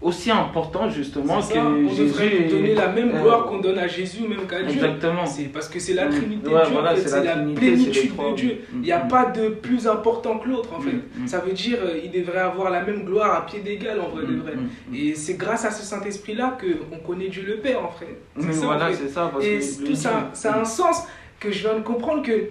aussi 0.00 0.30
important 0.30 0.88
justement 0.88 1.40
que 1.40 1.58
on 1.58 1.88
Jésus. 1.88 2.02
devrait 2.02 2.28
lui 2.28 2.48
donner 2.48 2.74
la 2.74 2.88
même 2.88 3.10
euh, 3.10 3.20
gloire 3.20 3.46
qu'on 3.46 3.58
donne 3.58 3.78
à 3.78 3.88
Jésus 3.88 4.22
ou 4.22 4.28
même 4.28 4.46
qu'à 4.46 4.62
Dieu. 4.62 4.76
Exactement. 4.76 5.26
C'est 5.26 5.44
parce 5.44 5.68
que 5.68 5.80
c'est 5.80 5.94
la 5.94 6.06
Mm. 6.06 6.10
Trinité 6.10 6.48
Ouais, 6.48 6.60
de 6.60 6.64
Dieu, 6.66 6.72
voilà, 6.74 6.92
en 6.92 6.96
fait, 6.96 7.08
c'est 7.08 7.24
la 7.24 7.34
la, 7.36 7.52
plénitude 7.54 8.12
de 8.16 8.34
Dieu. 8.36 8.60
Il 8.74 8.80
n'y 8.80 8.92
a 8.92 9.04
mm. 9.04 9.08
pas 9.08 9.26
de 9.26 9.48
plus 9.48 9.88
important 9.88 10.38
que 10.38 10.48
l'autre 10.48 10.70
en 10.74 10.80
fait. 10.80 10.92
Mm. 10.92 11.26
Ça 11.26 11.40
veut 11.40 11.52
dire 11.52 11.78
euh, 11.82 12.00
il 12.02 12.10
devrait 12.12 12.38
avoir 12.38 12.70
la 12.70 12.82
même 12.82 13.04
gloire 13.04 13.34
à 13.34 13.44
pied 13.46 13.60
d'égal 13.60 14.00
en 14.00 14.08
vrai 14.08 14.24
de 14.24 14.36
vrai. 14.36 14.52
Et 14.94 15.14
c'est 15.14 15.34
grâce 15.34 15.64
à 15.64 15.70
ce 15.72 15.82
Saint-Esprit-là 15.82 16.56
qu'on 16.60 16.98
connaît 16.98 17.28
Dieu 17.28 17.42
le 17.46 17.56
Père 17.56 17.84
en 17.84 17.90
fait. 17.90 18.18
C'est 18.38 18.52
ça, 18.52 18.62
en 18.62 18.66
voilà, 18.66 18.88
fait. 18.90 18.94
c'est 18.94 19.08
ça. 19.08 19.30
Parce 19.32 19.44
Et 19.44 19.58
que 19.58 19.86
tout 19.88 19.94
ça, 19.96 20.30
ça 20.32 20.54
a 20.54 20.60
un 20.60 20.64
sens 20.64 21.02
que 21.40 21.50
je 21.50 21.60
viens 21.60 21.74
de 21.74 21.82
comprendre 21.82 22.22
que 22.22 22.50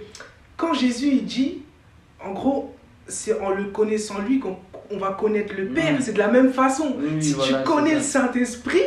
quand 0.58 0.74
Jésus 0.74 1.08
il 1.08 1.26
dit, 1.26 1.60
en 2.24 2.32
gros, 2.32 2.74
c'est 3.08 3.40
en 3.40 3.52
le 3.52 3.66
connaissant 3.66 4.20
lui 4.20 4.40
qu'on 4.40 4.58
on 4.92 4.98
va 4.98 5.12
connaître 5.20 5.54
le 5.58 5.68
Père. 5.68 5.94
Mm. 5.94 6.02
C'est 6.02 6.14
de 6.14 6.18
la 6.20 6.28
même 6.30 6.52
façon. 6.52 6.96
Oui, 7.00 7.22
si 7.22 7.34
voilà, 7.34 7.60
tu 7.60 7.70
connais 7.70 7.96
le. 7.96 8.02
Saint-Esprit, 8.02 8.82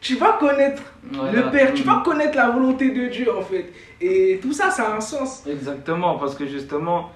tu 0.00 0.16
vas 0.16 0.32
connaître 0.32 0.82
Voilà. 1.12 1.32
le 1.32 1.50
Père, 1.50 1.72
tu 1.74 1.82
Mm. 1.82 1.86
vas 1.86 2.02
connaître 2.04 2.36
la 2.36 2.50
volonté 2.50 2.90
de 2.90 3.06
Dieu 3.08 3.34
en 3.36 3.42
fait. 3.42 3.72
Et 4.00 4.38
tout 4.42 4.52
ça, 4.52 4.70
ça 4.70 4.92
a 4.92 4.96
un 4.96 5.00
sens. 5.00 5.44
Exactement, 5.46 6.18
parce 6.18 6.34
que 6.34 6.46
justement, 6.46 7.10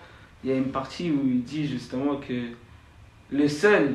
il 0.44 0.50
y 0.50 0.52
a 0.52 0.56
une 0.56 0.70
partie 0.70 1.10
où 1.10 1.20
il 1.26 1.42
dit 1.42 1.66
justement 1.66 2.16
que 2.16 2.34
le 3.30 3.48
seul 3.48 3.94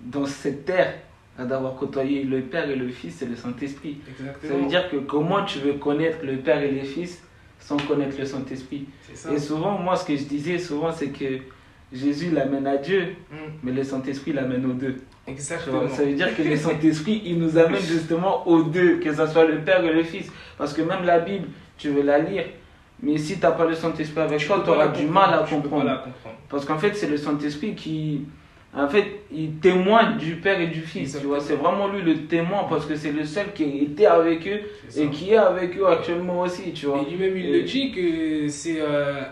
dans 0.00 0.26
cette 0.26 0.64
terre 0.64 0.94
à 1.38 1.44
d'avoir 1.44 1.74
côtoyé 1.76 2.22
le 2.24 2.42
Père 2.42 2.68
et 2.70 2.76
le 2.76 2.88
Fils, 2.88 3.16
c'est 3.18 3.26
le 3.26 3.36
Saint-Esprit. 3.36 3.98
Ça 4.42 4.54
veut 4.54 4.66
dire 4.66 4.90
que 4.90 4.96
comment 4.96 5.42
tu 5.44 5.58
veux 5.60 5.74
connaître 5.74 6.18
le 6.24 6.36
Père 6.36 6.62
et 6.62 6.70
le 6.70 6.82
Fils 6.82 7.22
sans 7.58 7.76
connaître 7.78 8.16
le 8.18 8.24
Saint-Esprit? 8.26 8.86
Et 9.32 9.38
souvent, 9.38 9.78
moi, 9.78 9.96
ce 9.96 10.04
que 10.04 10.16
je 10.16 10.24
disais 10.24 10.58
souvent, 10.58 10.92
c'est 10.92 11.08
que 11.08 11.38
Jésus 11.92 12.30
l'amène 12.30 12.66
à 12.66 12.76
Dieu, 12.76 13.14
Mm, 13.30 13.34
mais 13.64 13.72
le 13.72 13.82
Saint-Esprit 13.82 14.32
l'amène 14.32 14.64
aux 14.66 14.72
deux. 14.74 14.96
Exactement. 15.26 15.88
Ça 15.88 16.04
veut 16.04 16.12
dire 16.14 16.34
que 16.36 16.42
le 16.42 16.56
Saint-Esprit, 16.56 17.22
il 17.24 17.38
nous 17.38 17.58
amène 17.58 17.80
justement 17.80 18.46
aux 18.46 18.62
deux, 18.62 18.98
que 18.98 19.12
ce 19.12 19.26
soit 19.26 19.44
le 19.44 19.58
Père 19.58 19.84
et 19.84 19.92
le 19.92 20.02
Fils. 20.02 20.30
Parce 20.58 20.72
que 20.72 20.82
même 20.82 21.04
la 21.04 21.18
Bible, 21.20 21.48
tu 21.76 21.88
veux 21.90 22.02
la 22.02 22.18
lire, 22.18 22.44
mais 23.02 23.16
si 23.18 23.34
tu 23.36 23.40
n'as 23.42 23.52
pas 23.52 23.64
le 23.66 23.74
Saint-Esprit 23.74 24.20
avec 24.20 24.38
Tu 24.38 24.46
toi, 24.46 24.60
tu 24.64 24.70
auras 24.70 24.88
du 24.88 25.06
mal 25.06 25.32
à 25.34 25.38
comprendre. 25.38 25.84
la 25.84 25.94
comprendre. 25.96 26.36
Parce 26.48 26.64
qu'en 26.64 26.78
fait, 26.78 26.94
c'est 26.94 27.08
le 27.08 27.16
Saint-Esprit 27.16 27.74
qui, 27.74 28.22
en 28.74 28.86
fait, 28.88 29.22
il 29.32 29.54
témoigne 29.54 30.16
du 30.16 30.36
Père 30.36 30.60
et 30.60 30.66
du 30.68 30.80
Fils. 30.82 31.16
Tu 31.20 31.26
vois, 31.26 31.40
c'est 31.40 31.54
vraiment 31.56 31.88
lui 31.88 32.02
le 32.02 32.26
témoin 32.26 32.66
parce 32.68 32.86
que 32.86 32.94
c'est 32.94 33.12
le 33.12 33.24
seul 33.24 33.52
qui 33.52 33.64
était 33.84 34.06
avec 34.06 34.46
eux 34.46 34.60
et 34.96 35.08
qui 35.08 35.30
est 35.32 35.36
avec 35.36 35.76
eux 35.78 35.86
actuellement 35.88 36.40
aussi. 36.42 36.72
Tu 36.72 36.86
vois. 36.86 37.02
Et 37.06 37.10
lui-même, 37.10 37.36
il 37.36 37.46
Et- 37.46 37.58
le 37.58 37.62
dit 37.64 37.90
que 37.92 38.48
c'est 38.48 38.76
euh, 38.80 39.22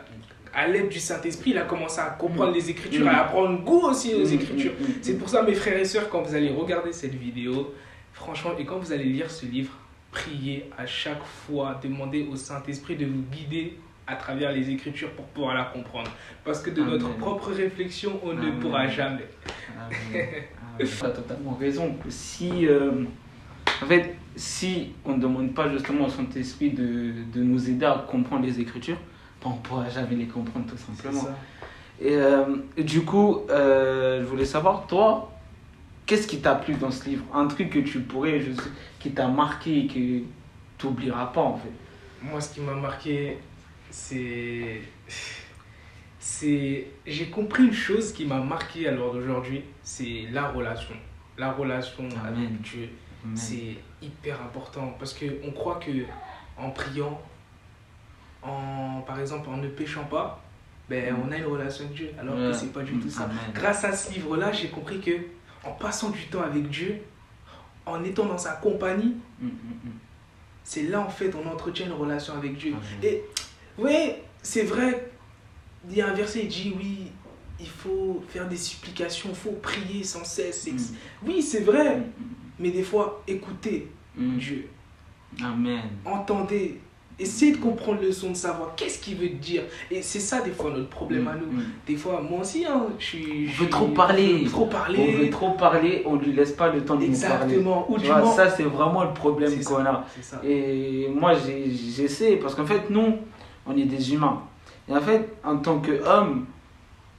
à 0.54 0.66
l'aide 0.66 0.88
du 0.88 0.98
Saint-Esprit, 0.98 1.50
il 1.50 1.58
a 1.58 1.62
commencé 1.64 2.00
à 2.00 2.10
comprendre 2.10 2.50
Mm. 2.52 2.54
les 2.54 2.70
Écritures, 2.70 3.04
Mm. 3.04 3.08
à 3.08 3.24
prendre 3.24 3.62
goût 3.64 3.80
aussi 3.86 4.14
aux 4.14 4.26
Mm, 4.26 4.32
Écritures. 4.34 4.72
mm, 4.80 4.84
mm, 4.84 4.94
C'est 5.02 5.12
mm. 5.14 5.18
pour 5.18 5.28
ça, 5.28 5.42
mes 5.42 5.54
frères 5.54 5.78
et 5.78 5.84
sœurs, 5.84 6.08
quand 6.08 6.22
vous 6.22 6.34
allez 6.34 6.50
regarder 6.50 6.92
cette 6.92 7.14
vidéo, 7.14 7.74
franchement, 8.12 8.50
et 8.58 8.64
quand 8.64 8.78
vous 8.78 8.92
allez 8.92 9.04
lire 9.04 9.30
ce 9.30 9.46
livre, 9.46 9.72
priez 10.10 10.70
à 10.78 10.86
chaque 10.86 11.22
fois, 11.24 11.78
demandez 11.82 12.26
au 12.30 12.36
Saint-Esprit 12.36 12.96
de 12.96 13.06
vous 13.06 13.22
guider 13.30 13.76
à 14.06 14.16
travers 14.16 14.52
les 14.52 14.70
Écritures 14.70 15.10
pour 15.10 15.26
pouvoir 15.26 15.54
la 15.54 15.64
comprendre. 15.64 16.10
Parce 16.44 16.60
que 16.62 16.70
de 16.70 16.80
Amen. 16.80 16.94
notre 16.94 17.14
propre 17.18 17.50
réflexion, 17.52 18.18
on 18.24 18.32
ne 18.32 18.50
pourra 18.52 18.88
jamais. 18.88 19.26
Tu 20.78 20.86
as 21.04 21.10
totalement 21.10 21.56
raison. 21.60 21.94
Si, 22.08 22.66
euh, 22.66 23.04
en 23.82 23.86
fait, 23.86 24.14
si 24.36 24.92
on 25.04 25.16
ne 25.16 25.20
demande 25.20 25.52
pas 25.54 25.68
justement 25.70 26.06
au 26.06 26.08
Saint-Esprit 26.08 26.70
de, 26.70 27.12
de 27.32 27.42
nous 27.42 27.68
aider 27.68 27.84
à 27.84 28.04
comprendre 28.08 28.44
les 28.46 28.60
Écritures, 28.60 28.96
on 29.44 29.52
pourra 29.52 29.88
jamais 29.88 30.16
les 30.16 30.26
comprendre 30.26 30.66
tout 30.66 30.76
simplement. 30.76 31.28
Et, 32.00 32.14
euh, 32.14 32.56
et 32.76 32.84
du 32.84 33.04
coup, 33.04 33.42
euh, 33.50 34.20
je 34.20 34.26
voulais 34.26 34.44
savoir, 34.44 34.86
toi, 34.86 35.32
qu'est-ce 36.06 36.26
qui 36.26 36.40
t'a 36.40 36.54
plu 36.54 36.74
dans 36.74 36.90
ce 36.90 37.08
livre? 37.08 37.24
Un 37.34 37.46
truc 37.46 37.70
que 37.70 37.80
tu 37.80 38.00
pourrais, 38.00 38.40
je 38.40 38.52
sais, 38.52 38.70
qui 38.98 39.10
t'a 39.10 39.28
marqué 39.28 39.80
et 39.80 39.86
que 39.86 39.92
tu 39.92 40.86
n'oublieras 40.86 41.26
pas 41.26 41.40
en 41.40 41.56
fait. 41.56 41.72
Moi, 42.22 42.40
ce 42.40 42.54
qui 42.54 42.60
m'a 42.60 42.74
marqué, 42.74 43.38
c'est. 43.90 44.80
c'est 46.18 46.86
J'ai 47.06 47.30
compris 47.30 47.64
une 47.64 47.72
chose 47.72 48.12
qui 48.12 48.26
m'a 48.26 48.40
marqué 48.40 48.88
à 48.88 48.92
l'heure 48.92 49.12
d'aujourd'hui 49.12 49.62
c'est 49.88 50.26
la 50.32 50.48
relation. 50.48 50.94
La 51.38 51.52
relation 51.52 52.04
Amen. 52.04 52.46
avec 52.46 52.60
Dieu. 52.60 52.90
C'est 53.34 53.76
hyper 54.00 54.40
important 54.42 54.94
parce 54.98 55.14
qu'on 55.14 55.50
croit 55.50 55.76
que 55.76 55.90
en 56.56 56.70
priant, 56.70 57.20
en, 58.48 59.00
par 59.02 59.20
exemple 59.20 59.48
en 59.50 59.56
ne 59.58 59.68
péchant 59.68 60.04
pas, 60.04 60.42
ben, 60.88 61.14
Mm. 61.14 61.18
on 61.28 61.32
a 61.32 61.36
une 61.36 61.44
relation 61.44 61.84
avec 61.84 61.96
Dieu. 61.96 62.10
Alors 62.18 62.34
que 62.36 62.52
c'est 62.52 62.72
pas 62.72 62.82
du 62.82 62.92
tout 62.98 63.10
ça. 63.10 63.24
Amen. 63.24 63.36
Grâce 63.54 63.84
à 63.84 63.92
ce 63.92 64.12
livre-là, 64.12 64.52
j'ai 64.52 64.68
compris 64.68 65.00
que 65.00 65.12
en 65.64 65.72
passant 65.72 66.10
du 66.10 66.26
temps 66.28 66.42
avec 66.42 66.68
Dieu, 66.70 66.98
en 67.84 68.02
étant 68.04 68.26
dans 68.26 68.38
sa 68.38 68.52
compagnie, 68.52 69.16
Mm, 69.40 69.46
mm, 69.46 69.90
c'est 70.64 70.82
là 70.84 71.00
en 71.00 71.08
fait 71.08 71.32
on 71.34 71.48
entretient 71.48 71.86
une 71.86 71.92
relation 71.92 72.34
avec 72.34 72.56
Dieu. 72.58 72.74
Et 73.02 73.22
oui, 73.78 74.12
c'est 74.42 74.64
vrai, 74.64 75.10
il 75.88 75.96
y 75.96 76.00
a 76.02 76.08
un 76.08 76.14
verset 76.14 76.40
qui 76.48 76.70
dit 76.70 76.74
oui, 76.76 77.12
il 77.60 77.68
faut 77.68 78.22
faire 78.28 78.48
des 78.48 78.56
supplications, 78.56 79.28
il 79.30 79.36
faut 79.36 79.52
prier 79.62 80.02
sans 80.04 80.24
cesse. 80.24 80.68
Oui, 81.24 81.40
c'est 81.42 81.60
vrai, 81.60 82.02
mais 82.58 82.70
des 82.70 82.82
fois, 82.82 83.22
écoutez. 83.28 83.88
Dieu, 84.16 84.68
Amen. 85.42 85.82
entendez, 86.04 86.80
essayez 87.18 87.52
de 87.52 87.56
comprendre 87.58 88.00
le 88.00 88.12
son, 88.12 88.30
de 88.30 88.36
savoir 88.36 88.74
qu'est-ce 88.76 88.98
qu'il 88.98 89.16
veut 89.16 89.28
dire? 89.28 89.62
Et 89.90 90.02
c'est 90.02 90.20
ça 90.20 90.40
des 90.40 90.50
fois 90.50 90.70
notre 90.70 90.88
problème 90.88 91.26
à 91.28 91.34
nous. 91.34 91.46
Mm, 91.46 91.60
mm. 91.60 91.70
Des 91.86 91.96
fois, 91.96 92.20
moi 92.20 92.40
aussi, 92.40 92.64
hein, 92.64 92.86
je 92.98 93.04
suis... 93.04 93.48
On 93.48 93.62
veut 93.62 93.70
trop 93.70 93.88
parler. 93.88 94.44
trop 94.44 94.62
On 94.62 94.64
veut 94.66 94.70
parler. 94.70 95.30
trop 95.30 95.50
parler, 95.52 96.02
on 96.06 96.16
lui 96.16 96.32
laisse 96.32 96.52
pas 96.52 96.68
le 96.68 96.84
temps 96.84 96.94
de 96.96 97.06
nous 97.06 97.20
parler. 97.20 97.44
Exactement. 97.44 97.86
Ou 97.90 97.98
Tu 97.98 98.06
vois, 98.06 98.20
moins... 98.20 98.32
ça 98.32 98.50
c'est 98.50 98.62
vraiment 98.62 99.04
le 99.04 99.12
problème 99.12 99.52
qu'on 99.64 99.84
a. 99.84 100.04
Ça. 100.20 100.40
Et 100.44 101.08
moi 101.12 101.32
j'essaie, 101.34 102.36
parce 102.36 102.54
qu'en 102.54 102.66
fait 102.66 102.90
nous, 102.90 103.14
on 103.66 103.76
est 103.76 103.84
des 103.84 104.12
humains. 104.12 104.42
Et 104.88 104.92
en 104.94 105.00
fait, 105.00 105.28
en 105.44 105.56
tant 105.58 105.80
qu'homme, 105.80 106.46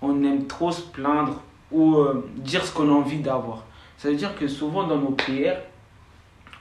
on 0.02 0.24
aime 0.24 0.48
trop 0.48 0.72
se 0.72 0.82
plaindre 0.82 1.42
ou 1.72 1.98
euh, 1.98 2.28
dire 2.38 2.66
ce 2.66 2.74
qu'on 2.74 2.90
a 2.90 2.94
envie 2.94 3.20
d'avoir. 3.20 3.66
Ça 3.98 4.10
veut 4.10 4.16
dire 4.16 4.36
que 4.36 4.48
souvent 4.48 4.88
dans 4.88 4.98
nos 4.98 5.12
prières, 5.12 5.62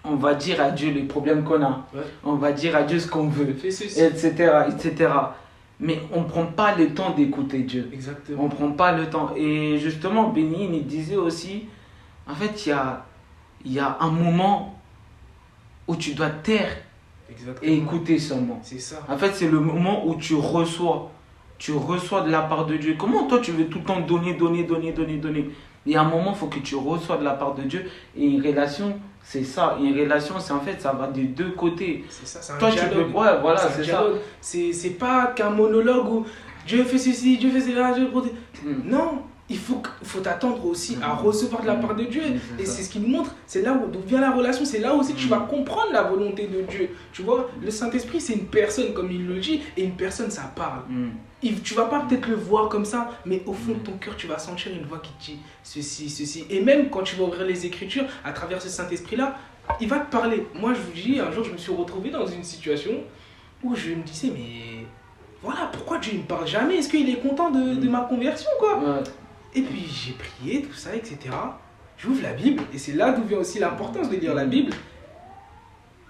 on 0.04 0.16
va 0.16 0.34
dire 0.34 0.60
à 0.60 0.70
Dieu 0.70 0.90
les 0.92 1.02
problèmes 1.02 1.44
qu'on 1.44 1.62
a. 1.62 1.86
Ouais. 1.94 2.02
On 2.24 2.34
va 2.34 2.52
dire 2.52 2.76
à 2.76 2.82
Dieu 2.82 2.98
ce 2.98 3.08
qu'on 3.08 3.28
veut, 3.28 3.56
etc., 3.64 4.32
etc. 4.68 5.10
mais 5.80 6.00
on 6.12 6.22
ne 6.22 6.26
prend 6.26 6.46
pas 6.46 6.74
le 6.74 6.94
temps 6.94 7.10
d'écouter 7.10 7.60
Dieu. 7.60 7.88
Exactement. 7.92 8.42
On 8.42 8.46
ne 8.46 8.50
prend 8.50 8.70
pas 8.72 8.92
le 8.92 9.08
temps. 9.08 9.32
Et 9.36 9.78
justement, 9.78 10.30
Bénin, 10.30 10.68
il 10.72 10.86
disait 10.86 11.16
aussi, 11.16 11.64
en 12.28 12.34
fait, 12.34 12.66
il 12.66 12.70
y 12.70 12.72
a, 12.72 13.04
il 13.64 13.72
y 13.72 13.78
a 13.78 13.96
un 14.00 14.10
moment 14.10 14.78
où 15.86 15.96
tu 15.96 16.14
dois 16.14 16.30
taire 16.30 16.76
Exactement. 17.30 17.72
et 17.72 17.76
écouter 17.76 18.18
seulement. 18.18 18.60
C'est 18.62 18.78
ça. 18.78 19.04
En 19.08 19.16
fait, 19.16 19.34
c'est 19.34 19.48
le 19.48 19.60
moment 19.60 20.06
où 20.06 20.14
tu 20.16 20.34
reçois. 20.34 21.10
Tu 21.58 21.72
reçois 21.72 22.20
de 22.20 22.30
la 22.30 22.42
part 22.42 22.66
de 22.66 22.76
Dieu. 22.76 22.94
Comment 22.96 23.26
toi, 23.26 23.40
tu 23.40 23.50
veux 23.50 23.66
tout 23.66 23.78
le 23.78 23.84
temps 23.84 24.00
donner, 24.00 24.34
donner, 24.34 24.62
donner, 24.62 24.92
donner, 24.92 25.16
donner? 25.16 25.50
Il 25.88 25.92
y 25.92 25.96
a 25.96 26.02
un 26.02 26.04
moment, 26.04 26.32
il 26.34 26.36
faut 26.36 26.48
que 26.48 26.58
tu 26.58 26.76
reçois 26.76 27.16
de 27.16 27.24
la 27.24 27.30
part 27.30 27.54
de 27.54 27.62
Dieu. 27.62 27.86
Et 28.14 28.26
une 28.26 28.46
relation, 28.46 29.00
c'est 29.22 29.42
ça. 29.42 29.78
Une 29.80 29.98
relation, 29.98 30.34
c'est 30.38 30.52
en 30.52 30.60
fait, 30.60 30.78
ça 30.82 30.92
va 30.92 31.06
des 31.06 31.22
deux 31.24 31.52
côtés. 31.52 32.04
C'est 32.10 32.26
ça, 32.26 32.42
c'est 32.42 32.52
un 32.52 32.58
Toi, 32.58 32.68
tu 32.70 32.74
dialogue. 32.76 33.10
peux. 33.10 33.18
Ouais, 33.18 33.40
voilà, 33.40 33.58
c'est 33.58 33.84
ça. 33.84 34.04
C'est 34.38 34.74
c'est 34.74 34.90
pas 34.90 35.28
qu'un 35.34 35.48
monologue 35.48 36.06
où 36.12 36.26
Dieu 36.66 36.84
fait 36.84 36.98
ceci, 36.98 37.38
Dieu 37.38 37.50
fait 37.50 37.62
cela, 37.62 37.94
Dieu 37.94 38.08
protège. 38.10 38.32
Mm. 38.62 38.90
Non, 38.90 39.22
il 39.50 39.56
faut, 39.58 39.80
faut 40.02 40.20
t'attendre 40.20 40.64
aussi 40.66 40.96
à 41.02 41.14
Mhm. 41.14 41.20
recevoir 41.26 41.62
de 41.62 41.66
la 41.68 41.74
part 41.76 41.94
de 41.94 42.04
Dieu. 42.04 42.22
C'est 42.56 42.62
Et 42.62 42.66
c'est 42.66 42.82
ce 42.82 42.90
qu'il 42.90 43.02
nous 43.02 43.08
montre. 43.08 43.34
C'est 43.46 43.62
là 43.62 43.72
où 43.72 43.90
vient 44.06 44.20
la 44.20 44.30
relation. 44.30 44.64
C'est 44.64 44.78
là 44.78 44.94
aussi 44.94 45.14
que 45.14 45.18
tu 45.18 45.28
vas 45.28 45.38
comprendre 45.40 45.90
la 45.92 46.02
volonté 46.02 46.46
de 46.46 46.62
Dieu. 46.62 46.90
Tu 47.12 47.22
vois, 47.22 47.48
le 47.62 47.70
Saint-Esprit, 47.70 48.20
c'est 48.20 48.34
une 48.34 48.46
personne, 48.46 48.92
comme 48.92 49.10
il 49.10 49.26
le 49.26 49.38
dit, 49.40 49.60
et 49.76 49.84
une 49.84 49.92
personne, 49.96 50.30
ça 50.30 50.52
parle. 50.54 50.82
Mm. 50.88 51.08
Il- 51.42 51.62
tu 51.62 51.74
vas 51.74 51.84
pas 51.86 52.00
peut-être 52.00 52.26
le 52.28 52.34
voir 52.34 52.68
comme 52.68 52.84
ça, 52.84 53.10
mais 53.24 53.42
au 53.46 53.52
fond 53.52 53.72
de 53.72 53.78
ton 53.78 53.92
cœur, 53.92 54.16
tu 54.16 54.26
vas 54.26 54.38
sentir 54.38 54.72
une 54.72 54.84
voix 54.86 54.98
qui 54.98 55.12
te 55.12 55.24
dit 55.32 55.38
ceci, 55.62 56.10
ceci. 56.10 56.44
Et 56.50 56.60
même 56.60 56.90
quand 56.90 57.02
tu 57.02 57.16
vas 57.16 57.24
ouvrir 57.24 57.44
les 57.46 57.64
Écritures, 57.64 58.04
à 58.24 58.32
travers 58.32 58.60
ce 58.60 58.68
Saint-Esprit-là, 58.68 59.36
il 59.80 59.88
va 59.88 59.98
te 60.00 60.10
parler. 60.10 60.46
Moi, 60.54 60.74
je 60.74 60.80
vous 60.80 60.92
dis, 60.92 61.20
un 61.20 61.30
jour, 61.30 61.44
je 61.44 61.52
me 61.52 61.56
suis 61.58 61.72
retrouvé 61.72 62.10
dans 62.10 62.26
une 62.26 62.42
situation 62.42 62.90
où 63.62 63.74
je 63.76 63.90
me 63.90 64.02
disais, 64.02 64.30
mais 64.34 64.84
voilà, 65.42 65.70
pourquoi 65.72 65.98
Dieu 65.98 66.14
ne 66.14 66.18
me 66.18 66.24
parle 66.24 66.46
jamais? 66.46 66.76
Est-ce 66.78 66.88
qu'il 66.88 67.08
est 67.08 67.20
content 67.20 67.50
de, 67.50 67.74
de 67.76 67.88
ma 67.88 68.00
conversion, 68.00 68.50
quoi? 68.58 68.78
Ouais. 68.78 69.02
Et 69.54 69.62
puis, 69.62 69.86
j'ai 69.90 70.12
prié, 70.12 70.62
tout 70.62 70.74
ça, 70.74 70.94
etc. 70.94 71.18
J'ouvre 71.96 72.22
la 72.22 72.32
Bible, 72.32 72.62
et 72.72 72.78
c'est 72.78 72.92
là 72.92 73.12
d'où 73.12 73.22
vient 73.24 73.38
aussi 73.38 73.58
l'importance 73.58 74.08
de 74.10 74.16
lire 74.16 74.34
la 74.34 74.44
Bible. 74.44 74.72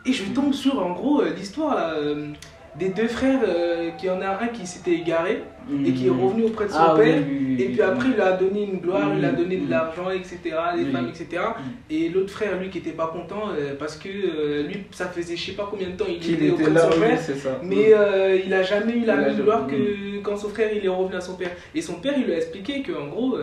Et 0.06 0.12
je 0.12 0.24
tombe 0.32 0.52
sur, 0.52 0.84
en 0.84 0.92
gros, 0.92 1.22
euh, 1.22 1.32
l'histoire 1.34 1.74
là, 1.74 1.94
euh, 1.94 2.32
des 2.78 2.90
deux 2.90 3.08
frères, 3.08 3.40
euh, 3.46 3.90
qui 3.92 4.08
en 4.10 4.20
a 4.20 4.42
un 4.42 4.48
qui 4.48 4.66
s'était 4.66 4.92
égaré, 4.92 5.42
et 5.84 5.92
qui 5.92 6.06
est 6.06 6.10
Mm. 6.10 6.20
revenu 6.24 6.44
auprès 6.44 6.66
de 6.66 6.70
son 6.70 6.78
Ah, 6.78 6.94
oui, 6.96 7.04
père. 7.04 7.22
oui, 7.28 7.47
oui, 7.58 7.64
Et 7.64 7.68
puis 7.68 7.82
après, 7.82 8.08
il 8.08 8.14
lui 8.14 8.20
a 8.20 8.32
donné 8.32 8.62
une 8.64 8.78
gloire, 8.78 9.10
il 9.12 9.18
lui 9.20 9.26
a 9.26 9.32
donné 9.32 9.56
de 9.56 9.66
Mm. 9.66 9.70
l'argent, 9.70 10.10
etc., 10.10 10.38
des 10.76 10.84
Oui. 10.84 10.92
femmes, 10.92 11.08
etc. 11.08 11.42
Et 11.90 12.08
l'autre 12.08 12.30
frère, 12.30 12.58
lui, 12.58 12.70
qui 12.70 12.78
était 12.78 12.92
pas 12.92 13.08
content, 13.08 13.50
euh, 13.50 13.74
parce 13.78 13.96
que 13.96 14.08
euh, 14.08 14.62
lui, 14.68 14.84
ça 14.92 15.06
faisait 15.06 15.36
je 15.36 15.46
sais 15.46 15.52
pas 15.52 15.66
combien 15.70 15.88
de 15.88 15.96
temps 15.96 16.06
il 16.08 16.16
était 16.34 16.50
auprès 16.50 16.70
de 16.70 16.78
son 16.78 17.36
ça. 17.36 17.60
Mais 17.62 17.92
euh, 17.92 18.38
il 18.44 18.52
a 18.54 18.62
jamais 18.62 18.92
eu 18.94 19.04
la 19.04 19.16
même 19.16 19.36
gloire 19.36 19.66
que 19.66 20.18
quand 20.22 20.36
son 20.36 20.48
frère 20.48 20.70
il 20.74 20.84
est 20.84 20.88
revenu 20.88 21.16
à 21.16 21.20
son 21.20 21.34
père. 21.36 21.50
Et 21.74 21.80
son 21.82 21.94
père 21.94 22.14
il 22.16 22.24
lui 22.24 22.32
a 22.32 22.36
expliqué 22.36 22.82
que 22.82 22.92
en 22.92 23.06
gros, 23.08 23.36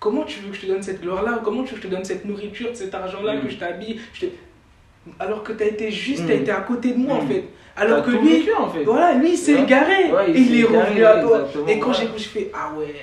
comment 0.00 0.24
tu 0.24 0.40
veux 0.40 0.50
que 0.50 0.56
je 0.56 0.62
te 0.62 0.66
donne 0.66 0.82
cette 0.82 1.00
gloire-là? 1.00 1.40
Comment 1.44 1.62
tu 1.64 1.70
veux 1.74 1.76
que 1.80 1.82
je 1.84 1.88
te 1.88 1.94
donne 1.94 2.04
cette 2.04 2.24
nourriture, 2.24 2.68
cet 2.74 2.94
argent-là, 2.94 3.36
Mm. 3.36 3.40
que 3.42 3.48
je 3.50 3.56
t'habille? 3.56 4.00
Je 4.14 4.20
te- 4.26 4.32
Alors 5.18 5.42
que 5.42 5.52
tu 5.52 5.62
as 5.62 5.66
été 5.66 5.90
juste, 5.90 6.24
Mm. 6.24 6.26
tu 6.26 6.32
as 6.32 6.36
été 6.36 6.50
à 6.50 6.60
côté 6.60 6.92
de 6.92 6.98
moi 6.98 7.16
en 7.16 7.24
Mm. 7.24 7.28
fait. 7.28 7.44
Alors 7.76 8.02
que 8.04 8.10
lui, 8.10 8.38
vécu, 8.40 8.52
en 8.54 8.68
fait. 8.68 8.82
voilà, 8.84 9.14
lui 9.14 9.30
il 9.30 9.36
s'est 9.38 9.54
Ouais. 9.54 9.62
égaré 9.62 10.10
Ouais, 10.12 10.24
il 10.30 10.36
et 10.36 10.40
il 10.40 10.60
est 10.60 10.64
revenu 10.64 11.04
à 11.04 11.20
toi. 11.22 11.48
Et 11.68 11.78
quand 11.78 11.90
ouais. 11.90 11.94
j'ai 12.00 12.08
j'ai 12.18 12.24
fait 12.24 12.50
ah 12.52 12.72
ouais, 12.76 12.94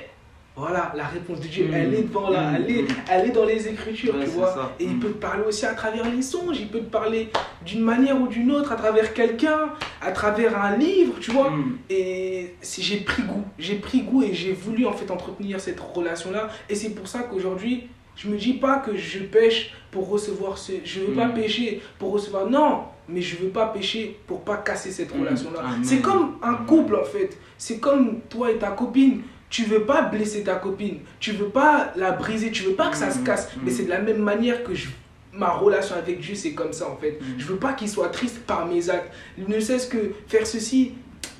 voilà, 0.56 0.94
la 0.96 1.06
réponse 1.06 1.40
de 1.42 1.48
Dieu, 1.48 1.66
Mm. 1.68 1.74
elle 1.74 1.94
est 1.94 2.02
devant 2.04 2.30
là, 2.30 2.52
Mm. 2.52 2.56
elle 2.56 2.72
est, 2.72 2.86
elle 3.12 3.28
est 3.28 3.32
dans 3.32 3.46
les 3.46 3.68
Écritures, 3.68 4.16
Ouais, 4.16 4.24
tu 4.24 4.30
vois. 4.32 4.54
ça. 4.54 4.72
Et 4.80 4.86
il 4.86 4.96
Mm. 4.96 5.00
peut 5.00 5.10
te 5.10 5.18
parler 5.22 5.44
aussi 5.46 5.66
à 5.66 5.74
travers 5.74 6.10
les 6.10 6.22
songes, 6.22 6.60
il 6.60 6.68
peut 6.70 6.80
te 6.80 6.90
parler 6.92 7.30
d'une 7.66 7.82
manière 7.82 8.20
ou 8.22 8.28
d'une 8.28 8.52
autre, 8.52 8.72
à 8.72 8.76
travers 8.76 9.14
quelqu'un, 9.14 9.70
à 10.02 10.12
travers 10.12 10.58
un 10.62 10.78
livre, 10.78 11.16
tu 11.20 11.32
vois. 11.32 11.52
Et 11.90 12.56
j'ai 12.80 12.98
pris 13.02 13.24
goût, 13.24 13.44
j'ai 13.60 13.76
pris 13.76 14.02
goût 14.02 14.24
et 14.24 14.34
j'ai 14.34 14.54
voulu 14.54 14.86
en 14.86 14.94
fait 14.94 15.12
entretenir 15.12 15.60
cette 15.60 15.80
relation-là. 15.80 16.50
Et 16.70 16.76
c'est 16.76 16.92
pour 16.92 17.08
ça 17.08 17.20
qu'aujourd'hui, 17.24 17.88
je 18.16 18.30
me 18.30 18.38
dis 18.38 18.54
pas 18.54 18.78
que 18.78 18.96
je 18.96 19.20
pêche 19.20 19.74
pour 19.92 20.08
recevoir 20.10 20.58
ce. 20.58 20.72
Je 20.86 21.02
veux 21.02 21.14
pas 21.14 21.28
pécher 21.28 21.82
pour 22.00 22.12
recevoir. 22.14 22.50
Non, 22.50 22.84
mais 23.10 23.22
je 23.22 23.36
veux 23.36 23.50
pas 23.50 23.68
pécher 23.68 24.18
pour 24.26 24.40
pas 24.42 24.56
casser 24.58 24.92
cette 24.92 25.12
relation-là. 25.12 25.62
C'est 25.84 26.00
comme 26.00 26.38
un 26.42 26.54
couple 26.66 26.96
en 26.96 27.04
fait. 27.04 27.38
C'est 27.58 27.80
comme 27.80 28.22
toi 28.30 28.52
et 28.52 28.56
ta 28.58 28.70
copine. 28.72 29.22
Tu 29.56 29.64
veux 29.64 29.84
pas 29.86 30.02
blesser 30.02 30.44
ta 30.44 30.56
copine. 30.56 30.98
Tu 31.22 31.32
veux 31.32 31.48
pas 31.48 31.94
la 31.96 32.12
briser. 32.12 32.52
Tu 32.52 32.64
veux 32.64 32.74
pas 32.82 32.90
que 32.90 32.98
ça 32.98 33.10
se 33.10 33.20
Mm. 33.20 33.24
casse. 33.24 33.50
Mais 33.64 33.72
c'est 33.72 33.84
de 33.84 33.90
la 33.90 34.00
même 34.02 34.22
manière 34.32 34.64
que 34.66 34.74
je. 34.76 34.88
Ma 35.32 35.52
relation 35.52 35.96
avec 35.96 36.20
Dieu, 36.20 36.36
c'est 36.36 36.52
comme 36.54 36.74
ça 36.74 36.86
en 36.90 36.98
fait. 36.98 37.14
Mm. 37.22 37.26
Je 37.38 37.46
veux 37.46 37.56
pas 37.66 37.72
qu'il 37.74 37.88
soit 37.90 38.10
triste 38.10 38.40
par 38.46 38.66
mes 38.66 38.90
actes. 38.90 39.12
Ne 39.38 39.58
cesse 39.62 39.86
que 39.86 40.12
faire 40.28 40.46
ceci, 40.46 40.94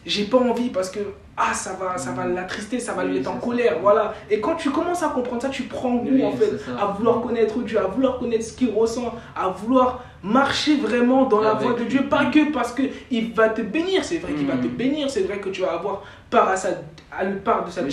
j'ai 0.06 0.26
pas 0.26 0.38
envie 0.38 0.70
parce 0.70 0.90
que 0.90 1.00
ah 1.36 1.54
ça 1.54 1.74
va 1.74 1.98
ça 1.98 2.12
va 2.14 2.26
l'attrister, 2.26 2.80
ça 2.80 2.94
va 2.94 3.04
le 3.04 3.10
Oui, 3.12 3.18
mettre 3.18 3.32
en 3.32 3.36
ça. 3.36 3.46
colère, 3.46 3.80
voilà. 3.82 4.14
Et 4.30 4.40
quand 4.40 4.56
tu 4.56 4.70
commences 4.70 5.04
à 5.04 5.10
comprendre 5.10 5.42
ça, 5.42 5.50
tu 5.50 5.64
prends 5.64 5.96
goût 5.96 6.10
Oui, 6.14 6.24
en 6.24 6.32
fait 6.32 6.52
à 6.80 6.86
vouloir 6.98 7.20
connaître 7.22 7.60
Dieu, 7.64 7.78
à 7.80 7.88
vouloir 7.88 8.20
connaître 8.20 8.46
ce 8.46 8.54
qu'il 8.54 8.70
ressent, 8.70 9.14
à 9.36 9.50
vouloir 9.50 10.06
marcher 10.26 10.78
vraiment 10.78 11.26
dans 11.26 11.40
la 11.42 11.52
Avec 11.52 11.68
voie 11.68 11.80
de. 11.80 11.84
Dieu, 11.86 12.04
pas 12.10 12.26
que 12.26 12.52
parce 12.52 12.74
que 12.74 12.82
il 13.12 13.32
va 13.34 13.50
te 13.50 13.62
bénir, 13.62 14.04
c'est 14.04 14.18
vrai 14.18 14.34
qu'il 14.34 14.48
va 14.48 14.56
Mm. 14.56 14.62
te 14.62 14.68
bénir, 14.68 15.10
c'est 15.10 15.22
vrai 15.22 15.38
que 15.40 15.50
tu 15.50 15.62
vas 15.62 15.74
avoir 15.74 16.02
part 16.30 16.50
à 16.50 16.58
sa 16.58 16.70
à 17.18 17.24
le 17.24 17.38
part 17.38 17.64
de 17.66 17.72
sa 17.72 17.82
Mais 17.84 17.90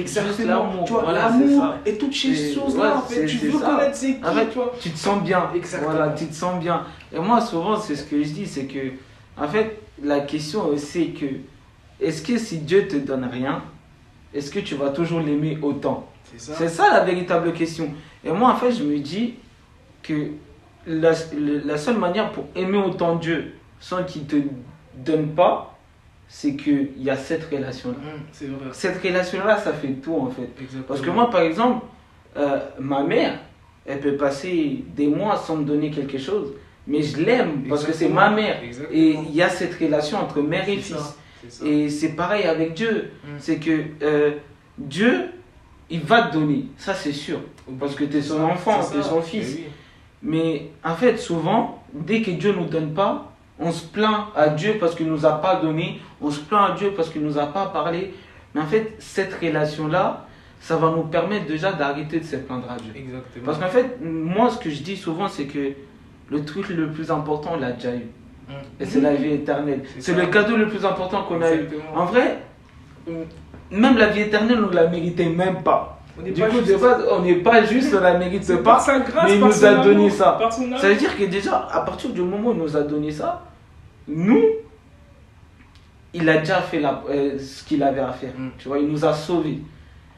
exactement, 0.00 0.48
l'amour, 0.48 0.84
tu 0.84 0.92
vois 0.92 1.12
l'amour 1.12 1.74
et 1.86 1.96
toutes 1.96 2.14
ces 2.14 2.34
C'est- 2.34 2.54
choses 2.54 2.76
là 2.76 2.82
ouais, 2.82 2.92
en 2.92 3.00
fait, 3.02 3.14
c'est- 3.14 3.26
tu 3.26 3.36
veux 3.48 3.58
ça. 3.58 3.66
connaître 3.66 3.96
c'est 3.96 4.14
qui, 4.16 4.24
En 4.26 4.32
fait, 4.32 4.46
tu 4.48 4.54
vois. 4.56 4.72
tu 4.80 4.90
te 4.90 4.98
sens 4.98 5.22
bien. 5.22 5.48
Exactement. 5.54 5.92
Voilà, 5.92 6.12
tu 6.12 6.26
te 6.26 6.34
sens 6.34 6.60
bien. 6.60 6.84
Et 7.14 7.18
moi, 7.18 7.40
souvent, 7.40 7.76
c'est 7.78 7.94
ce 7.96 8.04
que 8.04 8.22
je 8.22 8.28
dis, 8.28 8.46
c'est 8.46 8.64
que, 8.64 8.78
en 9.38 9.48
fait, 9.48 9.78
la 10.02 10.20
question, 10.20 10.70
c'est 10.76 11.06
que, 11.06 11.26
est-ce 12.00 12.20
que 12.22 12.36
si 12.36 12.58
Dieu 12.58 12.86
te 12.86 12.96
donne 12.96 13.24
rien, 13.32 13.62
est-ce 14.34 14.50
que 14.50 14.58
tu 14.60 14.74
vas 14.74 14.90
toujours 14.90 15.20
l'aimer 15.20 15.56
autant? 15.62 16.06
C'est 16.24 16.40
ça. 16.40 16.52
C'est 16.58 16.68
ça 16.68 16.90
la 16.92 17.00
véritable 17.04 17.52
question. 17.54 17.88
Et 18.24 18.30
moi, 18.32 18.50
en 18.50 18.56
fait, 18.56 18.72
je 18.72 18.82
me 18.82 18.98
dis 18.98 19.34
que 20.02 20.32
la, 20.86 21.12
la 21.64 21.76
seule 21.76 21.98
manière 21.98 22.32
pour 22.32 22.44
aimer 22.54 22.78
autant 22.78 23.16
Dieu 23.16 23.52
sans 23.80 24.04
qu'il 24.04 24.24
te 24.26 24.36
donne 24.96 25.28
pas, 25.34 25.76
c'est 26.28 26.56
qu'il 26.56 26.90
y 26.98 27.10
a 27.10 27.16
cette 27.16 27.44
relation-là. 27.50 27.96
Mm, 27.96 28.52
vrai. 28.54 28.68
Cette 28.72 29.02
relation-là, 29.02 29.58
ça 29.58 29.72
fait 29.72 29.92
tout, 29.94 30.14
en 30.16 30.30
fait. 30.30 30.48
Exactement. 30.58 30.84
Parce 30.88 31.00
que 31.00 31.10
moi, 31.10 31.30
par 31.30 31.42
exemple, 31.42 31.84
euh, 32.36 32.58
ma 32.78 33.02
mère, 33.02 33.38
elle 33.84 34.00
peut 34.00 34.16
passer 34.16 34.84
des 34.96 35.08
mois 35.08 35.36
sans 35.36 35.56
me 35.56 35.64
donner 35.64 35.90
quelque 35.90 36.18
chose, 36.18 36.52
mais 36.86 37.02
je 37.02 37.20
l'aime 37.20 37.64
parce 37.68 37.84
que 37.84 37.92
c'est 37.92 38.08
ma 38.08 38.30
mère. 38.30 38.62
Exactement. 38.62 38.96
Et 38.96 39.10
il 39.10 39.34
y 39.34 39.42
a 39.42 39.48
cette 39.48 39.74
relation 39.74 40.18
entre 40.18 40.40
mère 40.40 40.68
et 40.68 40.76
fils. 40.76 40.96
ça. 41.48 41.66
Et 41.66 41.90
c'est 41.90 42.10
pareil 42.10 42.44
avec 42.44 42.74
Dieu. 42.74 43.10
Mm. 43.24 43.28
C'est 43.38 43.58
que 43.58 43.82
euh, 44.02 44.30
Dieu, 44.78 45.24
il 45.90 46.00
va 46.00 46.22
te 46.22 46.34
donner, 46.34 46.66
ça 46.78 46.94
c'est 46.94 47.12
sûr. 47.12 47.40
Parce 47.78 47.94
que 47.94 48.04
tu 48.04 48.16
es 48.16 48.22
son 48.22 48.42
enfant, 48.42 48.80
tu 48.90 48.98
es 48.98 49.02
son 49.02 49.20
fils. 49.20 49.58
Mais 50.22 50.70
en 50.84 50.94
fait, 50.94 51.16
souvent, 51.16 51.82
dès 51.92 52.22
que 52.22 52.30
Dieu 52.30 52.52
ne 52.52 52.58
nous 52.58 52.66
donne 52.66 52.94
pas, 52.94 53.32
on 53.58 53.72
se 53.72 53.84
plaint 53.84 54.26
à 54.36 54.48
Dieu 54.48 54.76
parce 54.78 54.94
qu'il 54.94 55.06
ne 55.06 55.12
nous 55.12 55.26
a 55.26 55.32
pas 55.40 55.56
donné, 55.56 56.00
on 56.20 56.30
se 56.30 56.40
plaint 56.40 56.70
à 56.70 56.74
Dieu 56.74 56.92
parce 56.96 57.10
qu'il 57.10 57.22
ne 57.22 57.26
nous 57.26 57.38
a 57.38 57.46
pas 57.46 57.66
parlé. 57.66 58.14
Mais 58.54 58.60
en 58.60 58.66
fait, 58.66 58.94
cette 58.98 59.34
relation-là, 59.34 60.26
ça 60.60 60.76
va 60.76 60.90
nous 60.90 61.02
permettre 61.02 61.46
déjà 61.46 61.72
d'arrêter 61.72 62.20
de 62.20 62.24
se 62.24 62.36
plaindre 62.36 62.70
à 62.70 62.76
Dieu. 62.76 62.92
Exactement. 62.94 63.44
Parce 63.44 63.58
qu'en 63.58 63.68
fait, 63.68 63.98
moi, 64.00 64.50
ce 64.50 64.58
que 64.58 64.70
je 64.70 64.82
dis 64.82 64.96
souvent, 64.96 65.28
c'est 65.28 65.46
que 65.46 65.72
le 66.30 66.44
truc 66.44 66.68
le 66.68 66.90
plus 66.90 67.10
important, 67.10 67.52
on 67.54 67.60
l'a 67.60 67.72
déjà 67.72 67.94
eu. 67.94 68.06
Mm. 68.48 68.52
Et 68.80 68.86
c'est 68.86 69.00
la 69.00 69.14
vie 69.14 69.32
éternelle. 69.32 69.82
C'est 69.98 70.14
le 70.14 70.26
cadeau 70.26 70.56
le 70.56 70.68
plus 70.68 70.84
important 70.84 71.24
qu'on 71.24 71.42
a 71.42 71.52
eu. 71.54 71.68
En 71.94 72.04
vrai, 72.04 72.38
même 73.70 73.96
la 73.96 74.08
vie 74.08 74.20
éternelle, 74.20 74.62
on 74.64 74.70
ne 74.70 74.74
la 74.74 74.86
méritait 74.86 75.28
même 75.28 75.62
pas. 75.62 75.91
On 76.18 76.22
n'est 76.22 76.30
Du 76.32 76.40
pas 76.42 76.48
coup, 76.48 76.58
juste- 76.58 76.68
de 76.72 76.76
base, 76.76 77.04
on 77.10 77.22
n'est 77.22 77.34
pas 77.36 77.64
juste, 77.64 77.94
on 77.96 78.00
la 78.00 78.18
mérite 78.18 78.44
C'est 78.44 78.62
pas. 78.62 78.78
sa 78.78 79.00
grâce, 79.00 79.24
mais 79.30 79.34
il 79.36 79.40
nous 79.40 79.64
a 79.64 79.74
donné 79.76 80.04
amour, 80.06 80.10
ça. 80.10 80.38
Ça 80.78 80.88
veut 80.88 80.94
dire 80.96 81.16
que 81.16 81.24
déjà, 81.24 81.66
à 81.70 81.80
partir 81.80 82.10
du 82.10 82.20
moment 82.20 82.50
où 82.50 82.52
il 82.52 82.58
nous 82.58 82.76
a 82.76 82.82
donné 82.82 83.10
ça, 83.10 83.42
nous, 84.06 84.42
il 86.14 86.28
a 86.28 86.38
déjà 86.38 86.60
fait 86.60 86.80
la- 86.80 87.02
euh, 87.08 87.38
ce 87.38 87.64
qu'il 87.64 87.82
avait 87.82 88.00
à 88.00 88.12
faire. 88.12 88.32
Mm. 88.36 88.48
Tu 88.58 88.68
vois, 88.68 88.78
il 88.78 88.88
nous 88.88 89.04
a 89.04 89.14
sauvés. 89.14 89.60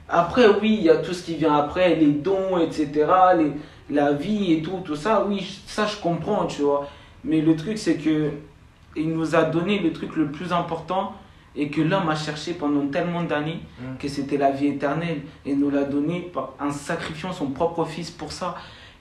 Après, 0.08 0.46
oui, 0.60 0.76
il 0.80 0.82
y 0.84 0.90
a 0.90 0.96
tout 0.96 1.12
ce 1.12 1.22
qui 1.22 1.36
vient 1.36 1.54
après, 1.54 1.94
les 1.94 2.06
dons, 2.12 2.58
etc., 2.58 3.06
les, 3.38 3.52
la 3.94 4.12
vie 4.12 4.52
et 4.54 4.62
tout, 4.62 4.80
tout 4.84 4.96
ça. 4.96 5.24
Oui, 5.28 5.60
ça, 5.66 5.86
je 5.86 5.96
comprends, 6.00 6.46
tu 6.46 6.62
vois. 6.62 6.88
Mais 7.22 7.40
le 7.40 7.54
truc, 7.56 7.78
c'est 7.78 7.96
que 7.96 8.30
il 8.96 9.10
nous 9.12 9.34
a 9.34 9.42
donné 9.44 9.78
le 9.78 9.92
truc 9.92 10.14
le 10.16 10.26
plus 10.30 10.52
important 10.52 11.12
et 11.56 11.68
que 11.68 11.80
l'homme 11.80 12.08
a 12.08 12.14
cherché 12.16 12.52
pendant 12.54 12.86
tellement 12.88 13.22
d'années 13.22 13.60
Mm. 13.80 13.96
que 13.98 14.08
c'était 14.08 14.36
la 14.36 14.50
vie 14.50 14.66
éternelle 14.68 15.20
et 15.46 15.54
nous 15.54 15.70
l'a 15.70 15.84
donné 15.84 16.30
en 16.60 16.70
sacrifiant 16.70 17.32
son 17.32 17.48
propre 17.50 17.84
fils 17.84 18.10
pour 18.10 18.32
ça. 18.32 18.56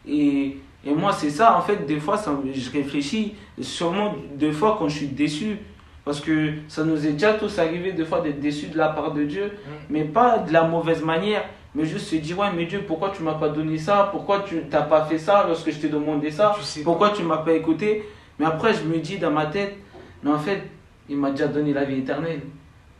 Et, 0.07 0.57
et 0.85 0.93
moi, 0.93 1.13
c'est 1.13 1.29
ça, 1.29 1.57
en 1.57 1.61
fait, 1.61 1.85
des 1.85 1.99
fois, 1.99 2.17
ça, 2.17 2.37
je 2.53 2.71
réfléchis 2.71 3.35
sûrement 3.61 4.15
des 4.35 4.51
fois 4.51 4.75
quand 4.77 4.87
je 4.89 4.97
suis 4.97 5.07
déçu. 5.07 5.57
Parce 6.05 6.19
que 6.19 6.51
ça 6.67 6.83
nous 6.83 7.07
est 7.07 7.13
déjà 7.13 7.33
tous 7.35 7.57
arrivé 7.59 7.93
des 7.93 8.03
fois 8.03 8.19
d'être 8.19 8.41
déçus 8.41 8.67
de 8.67 8.77
la 8.77 8.89
part 8.89 9.13
de 9.13 9.23
Dieu, 9.23 9.53
mais 9.89 10.03
pas 10.03 10.39
de 10.39 10.51
la 10.51 10.63
mauvaise 10.63 11.01
manière, 11.01 11.45
mais 11.73 11.85
juste 11.85 12.07
se 12.07 12.17
dire, 12.17 12.37
ouais, 12.39 12.51
mais 12.53 12.65
Dieu, 12.65 12.83
pourquoi 12.85 13.11
tu 13.11 13.23
m'as 13.23 13.35
pas 13.35 13.47
donné 13.47 13.77
ça? 13.77 14.09
Pourquoi 14.11 14.41
tu 14.45 14.55
n'as 14.69 14.81
pas 14.81 15.05
fait 15.05 15.17
ça 15.17 15.45
lorsque 15.47 15.71
je 15.71 15.77
t'ai 15.77 15.87
demandé 15.87 16.29
ça? 16.29 16.53
Tu 16.57 16.63
sais 16.65 16.81
Pourquoi 16.83 17.11
tu 17.11 17.23
m'as 17.23 17.37
pas 17.37 17.53
écouté? 17.53 18.03
Mais 18.37 18.45
après, 18.45 18.73
je 18.73 18.83
me 18.83 18.97
dis 18.97 19.17
dans 19.17 19.31
ma 19.31 19.45
tête, 19.45 19.75
mais 20.23 20.31
en 20.31 20.37
fait, 20.39 20.63
il 21.09 21.17
m'a 21.17 21.31
déjà 21.31 21.47
donné 21.47 21.73
la 21.73 21.83
vie 21.83 21.99
éternelle. 21.99 22.41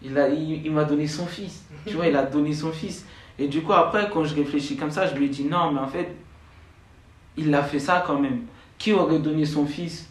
il 0.02 0.18
a 0.18 0.28
il, 0.30 0.66
il 0.66 0.72
m'a 0.72 0.84
donné 0.84 1.08
son 1.08 1.26
fils. 1.26 1.66
Tu 1.86 1.96
vois, 1.96 2.08
il 2.08 2.16
a 2.16 2.24
donné 2.24 2.54
son 2.54 2.72
fils. 2.72 3.06
Et 3.40 3.48
du 3.48 3.62
coup, 3.62 3.74
après, 3.74 4.10
quand 4.12 4.24
je 4.24 4.36
réfléchis 4.36 4.76
comme 4.76 4.92
ça, 4.92 5.08
je 5.08 5.20
me 5.20 5.28
dis 5.28 5.46
non, 5.46 5.72
mais 5.72 5.80
en 5.80 5.88
fait, 5.88 6.10
il 7.38 7.54
a 7.54 7.64
fait 7.64 7.80
ça 7.80 8.04
quand 8.06 8.20
même. 8.20 8.42
Qui 8.78 8.94
aurait 8.94 9.20
donné 9.20 9.46
son 9.46 9.66
fils 9.66 10.10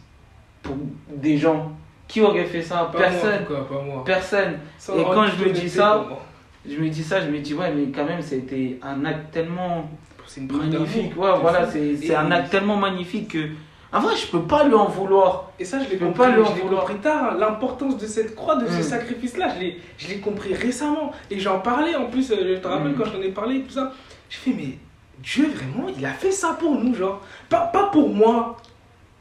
pour 0.63 0.77
des 1.15 1.39
gens? 1.39 1.73
Qui 2.09 2.21
aurait 2.21 2.47
fait 2.47 2.63
ça? 2.63 2.91
Pas 2.93 2.99
moi, 2.99 3.09
Personne. 3.09 3.47
cas, 3.47 3.63
pas 3.63 3.83
moi. 3.83 4.05
Personne. 4.05 4.59
Sans 4.79 4.99
Et 4.99 5.05
quand 5.05 5.27
je 5.27 5.45
me 5.45 5.51
dis 5.53 5.69
ça, 5.69 6.05
moi. 6.09 6.27
Je 6.69 6.77
me 6.77 6.89
dis 6.89 7.03
ça, 7.03 7.21
je 7.21 7.29
me 7.29 7.39
dis 7.39 7.55
ouais, 7.55 7.73
mais 7.75 7.91
quand 7.91 8.05
même, 8.05 8.21
été 8.21 8.79
un 8.83 9.05
acte 9.05 9.33
tellement 9.33 9.91
magnifique. 10.39 11.17
Ouais, 11.17 11.31
voilà, 11.41 11.69
c'est 11.71 12.15
un 12.15 12.31
acte 12.31 12.51
tellement 12.51 12.77
magnifique 12.77 13.29
que. 13.29 13.49
En 13.95 14.01
vrai, 14.01 14.17
je 14.17 14.27
peux 14.27 14.43
pas 14.43 14.65
lui 14.65 14.75
en 14.75 14.87
vouloir. 14.87 15.51
Et 15.59 15.65
ça, 15.67 15.79
je 15.83 15.89
l'ai 15.91 15.97
peux 15.97 16.07
compris, 16.07 16.19
pas 16.19 16.31
lui 16.31 16.41
en 16.43 16.55
je 16.57 16.63
vouloir. 16.63 16.85
compris 16.85 16.99
tard. 17.01 17.33
hein. 17.33 17.37
L'importance 17.39 17.99
de 17.99 18.07
cette 18.07 18.35
croix, 18.35 18.57
de 18.57 18.67
ce 18.67 18.79
Mm. 18.79 18.83
sacrifice-là, 18.83 19.49
je 19.55 19.61
l'ai, 19.61 19.81
je 19.99 20.15
compris 20.19 20.55
récemment. 20.55 21.13
Et 21.31 21.39
j'en 21.39 21.59
parlais 21.59 21.95
en 21.95 22.07
plus, 22.07 22.31
euh, 22.31 22.37
je 22.57 22.61
te 22.61 22.67
rappelle 22.69 22.93
Mm. 22.93 22.97
quand 22.97 23.05
j'en 23.13 23.21
ai 23.21 23.29
parlé 23.29 23.57
et 23.57 23.61
tout 23.63 23.73
ça. 23.75 23.93
Je 24.31 24.39
fais, 24.39 24.53
mais 24.57 24.79
Dieu, 25.23 25.47
vraiment, 25.55 25.89
il 25.97 26.05
a 26.07 26.13
fait 26.13 26.31
ça 26.33 26.57
pour 26.59 26.75
nous, 26.75 26.95
genre. 26.95 27.21
Pas, 27.51 27.61
pas 27.61 27.85
pour 27.93 28.09
moi, 28.09 28.57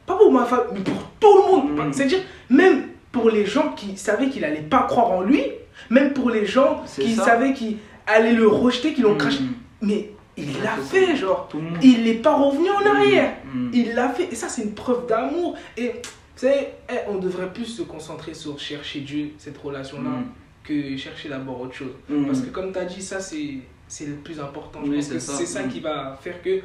pas 0.06 0.16
pour 0.16 0.32
ma 0.32 0.46
femme, 0.46 0.64
mais 0.74 0.80
pour 0.80 1.04
tout 1.20 1.38
le 1.38 1.52
monde. 1.52 1.88
Mm. 1.88 1.94
C'est-à-dire, 1.94 2.20
même 2.50 2.84
pour 3.12 3.30
les 3.30 3.46
gens 3.46 3.74
qui 3.74 3.98
savaient 3.98 4.30
qu'il 4.30 4.46
allait 4.46 4.62
pas 4.62 4.84
croire 4.84 5.12
en 5.12 5.22
lui, 5.22 5.44
même 5.90 6.14
pour 6.14 6.30
les 6.30 6.46
gens 6.46 6.82
qui 6.96 7.14
ça. 7.16 7.26
savaient 7.26 7.52
qu'il 7.54 7.76
allait 8.08 8.34
le 8.34 8.48
rejeter, 8.48 8.94
qui 8.94 9.02
l'ont 9.02 9.16
craché. 9.18 9.40
Mais 9.82 10.12
il 10.42 10.62
l'a 10.64 10.78
fait, 10.78 11.16
genre. 11.16 11.48
Il 11.82 12.04
n'est 12.04 12.16
pas 12.16 12.36
revenu 12.36 12.70
en 12.70 12.86
arrière. 12.96 13.34
Mm, 13.54 13.68
mm. 13.68 13.72
Il 13.74 13.94
l'a 13.96 14.10
fait. 14.10 14.32
Et 14.32 14.36
ça, 14.36 14.50
c'est 14.50 14.64
une 14.64 14.74
preuve 14.74 15.06
d'amour. 15.08 15.56
Et 15.78 15.88
vous 15.90 16.00
savez, 16.48 16.68
eh, 16.90 16.94
on 17.10 17.18
devrait 17.18 17.52
plus 17.54 17.66
se 17.66 17.82
concentrer 17.84 18.34
sur 18.34 18.58
chercher 18.60 19.02
Dieu, 19.02 19.32
cette 19.38 19.58
relation-là, 19.58 20.10
Mm. 20.10 20.26
que 20.64 20.98
chercher 20.98 21.30
d'abord 21.30 21.62
autre 21.62 21.74
chose. 21.76 21.94
Mm. 22.10 22.26
Parce 22.26 22.42
que 22.42 22.50
comme 22.50 22.72
tu 22.72 22.80
as 22.80 22.86
dit, 22.86 23.02
ça, 23.02 23.20
c'est 23.20 24.06
le 24.06 24.14
plus 24.16 24.40
important. 24.40 24.80
Je 24.84 24.90
Oui, 24.90 24.96
pense 24.98 25.06
c'est 25.06 25.14
que 25.16 25.20
ça. 25.20 25.34
c'est 25.34 25.46
ça 25.46 25.64
Mm. 25.64 25.70
qui 25.70 25.80
va 25.80 26.18
faire 26.22 26.42
que 26.42 26.62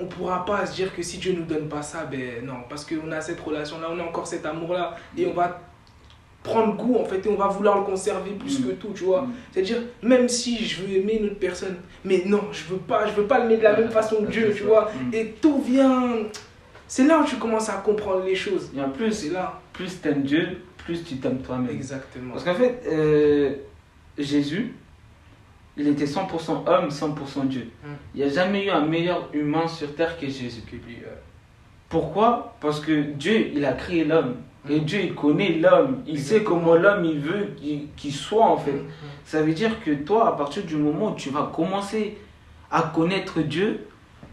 on 0.00 0.06
pourra 0.06 0.44
pas 0.44 0.66
se 0.66 0.74
dire 0.74 0.94
que 0.96 1.02
si 1.02 1.18
Dieu 1.18 1.32
nous 1.32 1.44
donne 1.44 1.68
pas 1.68 1.82
ça, 1.82 2.04
ben 2.04 2.44
non. 2.44 2.64
Parce 2.68 2.84
qu'on 2.84 3.12
a 3.12 3.20
cette 3.20 3.38
relation-là, 3.40 3.88
on 3.92 3.98
a 4.00 4.02
encore 4.02 4.26
cet 4.26 4.44
amour-là. 4.46 4.96
Et 5.16 5.26
on 5.26 5.32
va 5.34 5.60
prendre 6.42 6.74
goût, 6.76 6.96
en 6.98 7.04
fait, 7.04 7.24
et 7.24 7.28
on 7.28 7.36
va 7.36 7.46
vouloir 7.48 7.78
le 7.78 7.84
conserver 7.84 8.32
plus 8.32 8.58
Mm. 8.60 8.66
que 8.66 8.70
tout, 8.72 8.90
tu 8.94 9.04
vois. 9.04 9.22
Mm. 9.22 9.32
C'est-à-dire, 9.52 9.78
même 10.02 10.28
si 10.28 10.64
je 10.64 10.82
veux 10.82 10.90
aimer 10.96 11.18
une 11.20 11.26
autre 11.26 11.38
personne, 11.38 11.76
mais 12.04 12.22
non, 12.26 12.42
je 12.52 12.64
veux 12.64 12.78
pas, 12.80 13.06
je 13.06 13.12
veux 13.12 13.26
pas 13.26 13.38
l'aimer 13.38 13.58
de 13.58 13.62
la 13.62 13.76
même 13.78 13.90
façon 13.90 14.16
que 14.24 14.30
Dieu, 14.30 14.48
C'est 14.52 14.58
tu 14.58 14.62
vois. 14.64 14.90
Mm. 15.10 15.14
Et 15.14 15.26
tout 15.40 15.60
vient. 15.62 16.14
C'est 16.88 17.04
là 17.04 17.20
où 17.20 17.24
tu 17.24 17.36
commences 17.36 17.68
à 17.70 17.74
comprendre 17.74 18.24
les 18.24 18.34
choses. 18.34 18.70
Et 18.76 18.80
en 18.82 18.90
plus, 18.90 19.12
C'est 19.12 19.30
là. 19.30 19.60
plus 19.72 20.00
t'aimes 20.00 20.22
Dieu, 20.24 20.58
plus 20.78 21.02
tu 21.04 21.16
t'aimes 21.16 21.38
toi-même. 21.38 21.70
Exactement. 21.70 22.32
Parce 22.32 22.44
qu'en 22.44 22.54
fait, 22.54 22.82
euh, 22.86 23.54
Jésus, 24.18 24.74
il 25.76 25.88
était 25.88 26.04
100% 26.06 26.64
homme, 26.66 26.90
100% 26.90 27.44
Dieu. 27.46 27.68
Il 28.14 28.20
n'y 28.22 28.28
a 28.28 28.32
jamais 28.32 28.66
eu 28.66 28.70
un 28.70 28.84
meilleur 28.84 29.28
humain 29.32 29.66
sur 29.68 29.94
terre 29.94 30.18
que 30.18 30.26
Jésus. 30.26 30.60
Que 30.66 30.72
lui, 30.76 30.98
euh, 31.06 31.14
Pourquoi? 31.88 32.56
Parce 32.60 32.80
que 32.80 33.02
Dieu, 33.02 33.50
il 33.54 33.64
a 33.64 33.72
créé 33.72 34.04
l'homme. 34.04 34.36
Et 34.70 34.80
Mm. 34.80 34.84
Dieu, 34.84 35.00
il 35.02 35.14
connaît 35.14 35.58
l'homme. 35.60 36.02
Il 36.06 36.20
sait 36.20 36.42
comment 36.42 36.74
l'homme, 36.74 37.04
il 37.04 37.18
veut 37.18 37.48
qu'il 37.96 38.12
soit, 38.12 38.44
en 38.44 38.56
fait. 38.56 38.72
mm, 38.72 38.86
Ça 39.24 39.42
veut 39.42 39.52
dire 39.52 39.82
que 39.84 39.90
toi, 39.92 40.28
à 40.28 40.32
partir 40.32 40.62
du 40.64 40.76
moment 40.76 41.12
où 41.12 41.14
tu 41.16 41.30
vas 41.30 41.50
commencer 41.54 42.16
à 42.70 42.82
connaître 42.94 43.40
Dieu, 43.40 43.80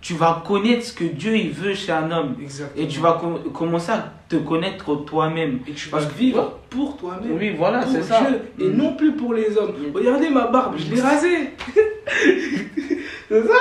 tu 0.02 0.14
vas 0.14 0.44
connaître 0.48 0.86
ce 0.86 0.94
que 0.94 1.04
Dieu, 1.04 1.36
il 1.36 1.50
veut 1.52 1.74
chez 1.74 1.92
un 1.92 2.10
homme. 2.12 2.36
mm. 2.38 2.44
Exactement. 2.44 2.84
Et 2.84 2.88
tu 2.88 3.00
vas 3.00 3.14
com- 3.14 3.40
commencer 3.54 3.92
à 3.92 4.14
te 4.30 4.36
connaître 4.38 4.96
toi-même. 5.04 5.60
Et 5.68 5.72
tu 5.74 5.90
Parce 5.90 6.06
vas 6.06 6.10
que- 6.12 6.16
vivre 6.18 6.60
pour 6.70 6.96
toi-même. 6.98 7.36
Oui, 7.38 7.56
voilà, 7.58 7.80
pour 7.80 7.92
c'est 7.92 8.04
ça. 8.04 8.22
Dieu, 8.22 8.42
et 8.60 8.70
Mm. 8.70 8.78
non 8.78 8.94
plus 8.96 9.14
pour 9.14 9.34
les 9.34 9.58
hommes. 9.58 9.72
Mm. 9.72 9.96
Regardez 9.96 10.30
ma 10.30 10.48
barbe, 10.48 10.76
je 10.78 10.94
l'ai 10.94 11.02
rasée. 11.02 11.50
C'est 13.30 13.44
ça 13.44 13.54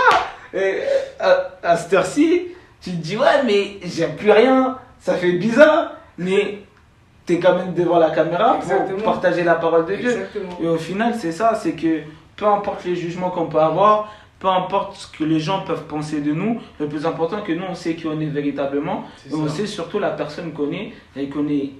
Et 0.54 0.78
à, 1.20 1.50
à 1.62 1.76
cette 1.76 1.92
heure-ci, 1.92 2.42
tu 2.80 2.90
te 2.90 2.96
dis, 2.96 3.16
ouais, 3.16 3.42
mais 3.44 3.78
j'aime 3.84 4.16
plus 4.16 4.30
rien, 4.30 4.78
ça 4.98 5.14
fait 5.14 5.32
bizarre, 5.32 5.92
mais 6.18 6.58
t'es 7.24 7.38
quand 7.38 7.56
même 7.56 7.74
devant 7.74 7.98
la 7.98 8.10
caméra 8.10 8.56
Exactement. 8.56 8.96
pour 8.96 9.04
partager 9.12 9.44
la 9.44 9.54
parole 9.56 9.86
de 9.86 9.94
Dieu. 9.96 10.10
Exactement. 10.10 10.58
Et 10.62 10.68
au 10.68 10.76
final, 10.76 11.14
c'est 11.14 11.32
ça, 11.32 11.54
c'est 11.54 11.72
que 11.72 12.00
peu 12.36 12.46
importe 12.46 12.84
les 12.84 12.96
jugements 12.96 13.30
qu'on 13.30 13.46
peut 13.46 13.60
avoir, 13.60 14.12
peu 14.38 14.48
importe 14.48 14.96
ce 14.96 15.06
que 15.18 15.24
les 15.24 15.40
gens 15.40 15.62
peuvent 15.64 15.84
penser 15.84 16.20
de 16.20 16.32
nous, 16.32 16.60
le 16.78 16.86
plus 16.88 17.04
important 17.04 17.42
que 17.42 17.52
nous, 17.52 17.64
on 17.68 17.74
sait 17.74 17.94
qui 17.96 18.06
on 18.06 18.18
est 18.20 18.26
véritablement, 18.26 19.04
C'est 19.16 19.30
et 19.30 19.34
on 19.34 19.46
ça. 19.48 19.54
sait 19.54 19.66
surtout 19.66 19.98
la 19.98 20.10
personne 20.10 20.52
qu'on 20.52 20.70
est, 20.72 20.92
et 21.16 21.28
qu'on 21.28 21.48
est 21.48 21.70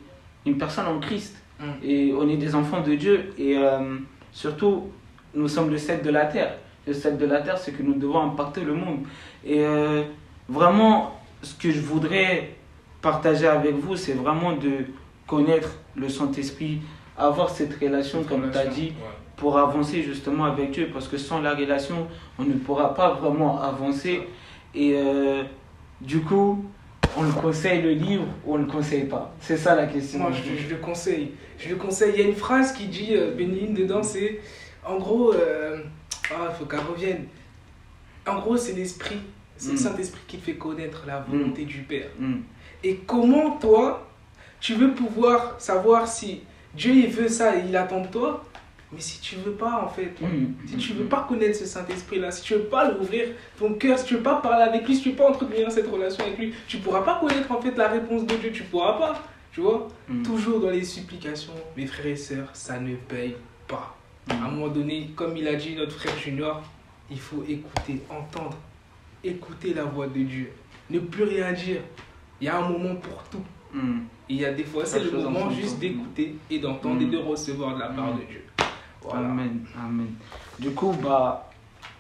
une 0.45 0.59
personne 0.59 0.87
en 0.87 0.99
Christ. 0.99 1.37
Mm. 1.61 1.65
Et 1.83 2.13
on 2.19 2.29
est 2.29 2.37
des 2.37 2.55
enfants 2.55 2.81
de 2.81 2.95
Dieu, 2.95 3.33
et 3.39 3.57
euh, 3.57 3.97
surtout, 4.33 4.91
nous 5.35 5.49
sommes 5.49 5.71
le 5.71 5.79
sel 5.79 6.03
de 6.03 6.11
la 6.11 6.27
terre. 6.27 6.55
Le 6.87 6.93
sel 6.93 7.17
de 7.17 7.27
la 7.27 7.41
terre, 7.41 7.59
c'est 7.59 7.73
que 7.73 7.83
nous 7.83 7.95
devons 7.95 8.21
impacter 8.21 8.63
le 8.63 8.75
monde. 8.75 9.01
Et 9.45 9.65
euh, 9.65 10.03
vraiment, 10.49 11.15
ce 11.43 11.55
que 11.55 11.71
je 11.71 11.81
voudrais 11.81 12.58
partager 13.01 13.47
avec 13.47 13.75
vous, 13.77 13.97
c'est 13.97 14.13
vraiment 14.15 14.53
de 14.53 14.85
connaître 15.27 15.71
le 15.97 16.09
Saint-Esprit, 16.09 16.81
avoir 17.17 17.51
cette 17.51 17.75
relation, 17.81 18.25
comme 18.25 18.51
tu 18.51 18.59
as 18.59 18.67
dit, 18.67 18.87
Ouais. 18.89 19.09
pour 19.37 19.59
avancer 19.59 20.03
justement 20.03 20.45
avec 20.47 20.71
Dieu. 20.73 20.91
Parce 20.93 21.09
que 21.09 21.17
sans 21.17 21.41
la 21.41 21.55
relation, 21.55 22.07
on 22.39 22.45
ne 22.45 22.55
pourra 22.55 22.95
pas 22.95 23.13
vraiment 23.15 23.61
avancer. 23.61 24.23
Et 24.75 24.95
euh, 24.97 25.43
du 26.01 26.21
coup, 26.21 26.65
on 27.17 27.23
le 27.23 27.33
conseille 27.33 27.83
le 27.83 27.93
livre 27.93 28.25
ou 28.45 28.55
on 28.55 28.59
ne 28.59 28.65
le 28.65 28.71
conseille 28.71 29.05
pas? 29.05 29.33
C'est 29.41 29.57
ça 29.57 29.75
la 29.75 29.87
question. 29.87 30.21
Moi, 30.21 30.31
je, 30.33 30.63
je 30.63 30.69
le 30.71 30.77
conseille. 30.77 31.33
Je 31.59 31.69
le 31.71 31.77
conseille. 31.77 32.13
Il 32.15 32.21
y 32.21 32.25
a 32.25 32.29
une 32.29 32.35
phrase 32.37 32.73
qui 32.73 32.87
dit, 32.87 33.09
euh, 33.13 33.33
bénigne 33.35 33.75
dedans, 33.75 34.03
c'est 34.03 34.41
en 34.87 34.97
gros, 34.99 35.33
euh, 35.35 35.83
ah, 36.31 36.49
il 36.51 36.55
faut 36.57 36.65
qu'elle 36.67 36.81
revienne. 36.81 37.25
En 38.27 38.39
gros, 38.41 38.57
c'est 38.57 38.75
l'esprit, 38.75 39.19
c'est 39.59 39.69
le 39.73 39.75
Mm. 39.75 39.79
Saint-Esprit 39.79 40.21
qui 40.27 40.39
te 40.39 40.45
fait 40.45 40.55
connaître 40.55 41.05
la 41.07 41.21
volonté 41.21 41.65
du 41.65 41.79
Père. 41.81 42.09
Hmm. 42.19 42.39
Et 42.83 42.97
comment 43.07 43.59
toi, 43.59 44.09
tu 44.61 44.75
veux 44.75 44.93
pouvoir 44.93 45.61
savoir 45.61 46.09
si 46.09 46.41
Dieu 46.75 46.95
il 46.95 47.09
veut 47.09 47.29
ça 47.29 47.57
et 47.57 47.65
il 47.69 47.77
attend 47.77 48.01
de 48.01 48.07
toi, 48.09 48.45
mais 48.93 49.01
si 49.01 49.21
tu 49.21 49.37
veux 49.37 49.53
pas 49.53 49.83
en 49.85 49.89
fait, 49.89 50.15
si 50.67 50.77
tu 50.77 50.93
veux 50.95 51.05
pas 51.05 51.27
connaître 51.29 51.59
ce 51.59 51.67
Saint-Esprit-là, 51.67 52.31
si 52.31 52.43
tu 52.43 52.55
veux 52.55 52.65
pas 52.65 52.91
l'ouvrir 52.91 53.29
ton 53.59 53.75
cœur, 53.75 53.99
si 53.99 54.07
tu 54.07 54.15
veux 54.15 54.23
pas 54.23 54.37
parler 54.37 54.63
avec 54.63 54.87
lui, 54.87 54.97
si 54.97 55.03
tu 55.03 55.11
veux 55.11 55.17
pas 55.17 55.29
entretenir 55.29 55.71
cette 55.71 55.91
relation 55.91 56.25
avec 56.25 56.39
lui, 56.39 56.55
tu 56.67 56.79
pourras 56.79 57.03
pas 57.03 57.19
connaître 57.21 57.51
en 57.53 57.61
fait 57.61 57.77
la 57.77 57.89
réponse 57.89 58.25
de 58.25 58.35
Dieu, 58.37 58.51
tu 58.53 58.63
pourras 58.63 58.95
pas, 58.99 59.23
tu 59.53 59.61
vois? 59.61 59.89
Toujours 60.25 60.61
dans 60.61 60.71
les 60.71 60.85
supplications, 60.85 61.53
mes 61.77 61.87
frères 61.87 62.07
et 62.07 62.17
sœurs, 62.17 62.49
ça 62.55 62.79
ne 62.79 62.95
paye 62.95 63.35
pas. 63.67 63.95
À 64.31 64.35
un 64.35 64.51
moment 64.51 64.69
donné, 64.69 65.11
comme 65.17 65.37
il 65.37 65.47
a 65.49 65.55
dit 65.55 65.75
notre 65.75 65.93
frère 65.93 66.17
Junior, 66.17 66.63
il 67.11 67.19
faut 67.19 67.43
écouter, 67.49 68.01
entendre, 68.09 68.57
écouter 69.25 69.75
la 69.75 69.85
voix 69.85 70.07
de 70.07 70.21
Dieu. 70.23 70.53
Ne 70.91 71.01
plus 71.01 71.25
rien 71.25 71.53
dire. 71.53 71.81
Il 72.41 72.47
y 72.47 72.49
a 72.49 72.59
un 72.59 72.69
moment 72.69 72.95
pour 72.97 73.23
tout. 73.25 73.43
Hmm. 73.75 74.01
Il 74.29 74.37
y 74.37 74.45
a 74.45 74.53
des 74.53 74.65
fois, 74.65 74.85
c'est 74.85 75.01
le 75.01 75.11
moment 75.11 75.51
juste 75.51 75.79
d'écouter 75.79 76.37
et 76.51 76.59
d'entendre 76.59 77.01
Mm. 77.01 77.03
et 77.03 77.07
de 77.07 77.19
recevoir 77.19 77.75
de 77.75 77.81
la 77.81 77.89
part 77.89 78.15
Mm. 78.15 78.19
de 78.21 78.25
Dieu. 78.25 78.45
Voilà. 79.03 79.29
Amen, 79.29 79.65
amen. 79.79 80.09
Du 80.59 80.71
coup, 80.71 80.95
bah, 81.03 81.51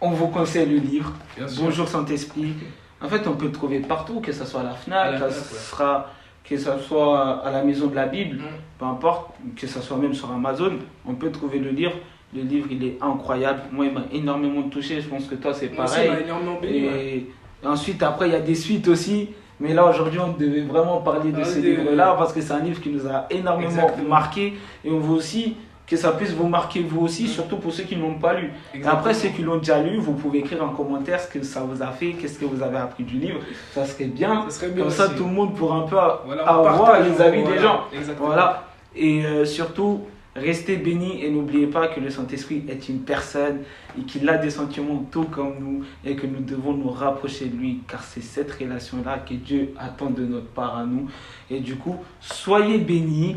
on 0.00 0.10
vous 0.10 0.28
conseille 0.28 0.68
le 0.68 0.76
livre. 0.78 1.12
Bien. 1.36 1.46
Bonjour 1.58 1.88
Saint-Esprit. 1.88 2.54
En 3.00 3.08
fait, 3.08 3.26
on 3.26 3.34
peut 3.34 3.46
le 3.46 3.52
trouver 3.52 3.80
partout, 3.80 4.20
que 4.20 4.32
ce 4.32 4.44
soit 4.44 4.60
à 4.60 4.64
la 4.64 4.74
FNAC, 4.74 4.98
À 5.06 5.10
la 5.12 5.18
que, 5.18 5.24
FNAC, 5.30 5.32
ce 5.32 5.54
ouais. 5.54 5.60
sera, 5.60 6.10
que 6.44 6.56
ce 6.56 6.78
soit 6.78 7.44
à 7.46 7.50
la 7.50 7.62
Maison 7.62 7.86
de 7.88 7.94
la 7.94 8.06
Bible, 8.06 8.36
Mm. 8.36 8.42
peu 8.78 8.84
importe, 8.86 9.30
que 9.56 9.66
ce 9.66 9.80
soit 9.80 9.96
même 9.96 10.14
sur 10.14 10.30
Amazon, 10.30 10.78
on 11.06 11.14
peut 11.14 11.30
trouver 11.30 11.58
le 11.58 11.70
livre. 11.70 11.92
Le 12.34 12.42
livre, 12.42 12.68
il 12.70 12.84
est 12.84 12.98
incroyable. 13.00 13.60
Moi, 13.72 13.86
il 13.86 13.92
m'a 13.92 14.04
énormément 14.12 14.62
touché. 14.68 15.00
Je 15.00 15.08
pense 15.08 15.24
que 15.26 15.34
toi, 15.36 15.54
c'est 15.54 15.72
Moi 15.74 15.84
pareil. 15.86 16.10
m'a 16.10 16.20
énormément 16.20 16.58
béni. 16.60 16.78
Et 16.78 16.86
ouais. 16.88 17.26
ensuite, 17.66 18.02
après, 18.02 18.28
il 18.28 18.32
y 18.32 18.36
a 18.36 18.40
des 18.40 18.54
suites 18.54 18.86
aussi. 18.88 19.30
Mais 19.60 19.72
là, 19.74 19.86
aujourd'hui, 19.88 20.20
on 20.20 20.32
devait 20.38 20.60
vraiment 20.60 20.98
parler 20.98 21.32
de 21.32 21.40
Ah, 21.40 21.44
ce 21.44 21.58
livre-là 21.58 22.14
parce 22.18 22.32
que 22.32 22.40
c'est 22.40 22.52
un 22.52 22.60
livre 22.60 22.80
qui 22.80 22.90
nous 22.90 23.06
a 23.08 23.26
énormément 23.30 23.70
Exactement. 23.70 24.08
marqué. 24.08 24.52
Et 24.84 24.90
on 24.90 25.00
veut 25.00 25.14
aussi 25.16 25.56
que 25.86 25.96
ça 25.96 26.12
puisse 26.12 26.32
vous 26.32 26.46
marquer 26.46 26.80
vous 26.82 27.00
aussi, 27.00 27.26
surtout 27.26 27.56
pour 27.56 27.72
ceux 27.72 27.82
qui 27.84 27.96
ne 27.96 28.02
l'ont 28.02 28.18
pas 28.18 28.34
lu. 28.34 28.52
Et 28.74 28.76
Exactement. 28.76 29.00
après, 29.00 29.14
ceux 29.14 29.30
qui 29.30 29.40
l'ont 29.42 29.56
déjà 29.56 29.80
lu, 29.82 29.96
vous 29.96 30.12
pouvez 30.12 30.40
écrire 30.40 30.62
en 30.62 30.68
commentaire 30.68 31.18
ce 31.18 31.28
que 31.28 31.42
ça 31.42 31.60
vous 31.60 31.82
a 31.82 31.86
fait, 31.86 32.10
qu'est-ce 32.12 32.38
que 32.38 32.44
vous 32.44 32.62
avez 32.62 32.76
appris 32.76 33.04
du 33.04 33.16
livre. 33.16 33.38
Ça 33.72 33.86
serait 33.86 34.04
bien. 34.04 34.44
Ça 34.48 34.60
serait 34.60 34.68
bien 34.70 34.84
Comme 34.84 34.92
ça, 34.92 35.08
tout 35.08 35.24
le 35.24 35.30
monde 35.32 35.56
pourra 35.56 35.76
un 35.78 35.86
peu 35.88 35.96
Voilà, 36.26 36.42
avoir 36.46 37.00
les 37.00 37.18
avis 37.22 37.40
voilà, 37.40 37.56
des 37.56 37.62
gens. 37.62 37.80
Exactement. 37.92 38.26
Voilà. 38.26 38.64
Et 38.94 39.24
euh, 39.24 39.44
surtout, 39.46 40.02
restez 40.38 40.76
bénis 40.76 41.22
et 41.24 41.30
n'oubliez 41.30 41.66
pas 41.66 41.88
que 41.88 42.00
le 42.00 42.10
Saint-Esprit 42.10 42.64
est 42.68 42.88
une 42.88 43.00
personne 43.00 43.58
et 43.98 44.02
qu'il 44.02 44.28
a 44.28 44.38
des 44.38 44.50
sentiments 44.50 45.04
tout 45.10 45.24
comme 45.24 45.54
nous 45.60 45.84
et 46.04 46.16
que 46.16 46.26
nous 46.26 46.40
devons 46.40 46.72
nous 46.72 46.90
rapprocher 46.90 47.46
de 47.46 47.56
lui 47.56 47.80
car 47.88 48.02
c'est 48.02 48.22
cette 48.22 48.50
relation-là 48.52 49.18
que 49.28 49.34
Dieu 49.34 49.74
attend 49.78 50.10
de 50.10 50.24
notre 50.24 50.48
part 50.48 50.76
à 50.78 50.84
nous. 50.84 51.08
Et 51.50 51.60
du 51.60 51.76
coup, 51.76 51.96
soyez 52.20 52.78
bénis, 52.78 53.36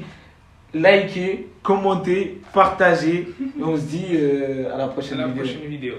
likez, 0.73 1.47
commentez, 1.63 2.41
partagez 2.53 3.27
et 3.59 3.63
on 3.63 3.75
se 3.75 3.81
dit 3.81 4.05
euh, 4.13 4.73
à 4.73 4.77
la 4.77 4.85
À 4.85 4.87
prochaine 4.87 5.17
la 5.19 5.27
vidéo. 5.27 5.43
prochaine 5.43 5.69
vidéo. 5.69 5.95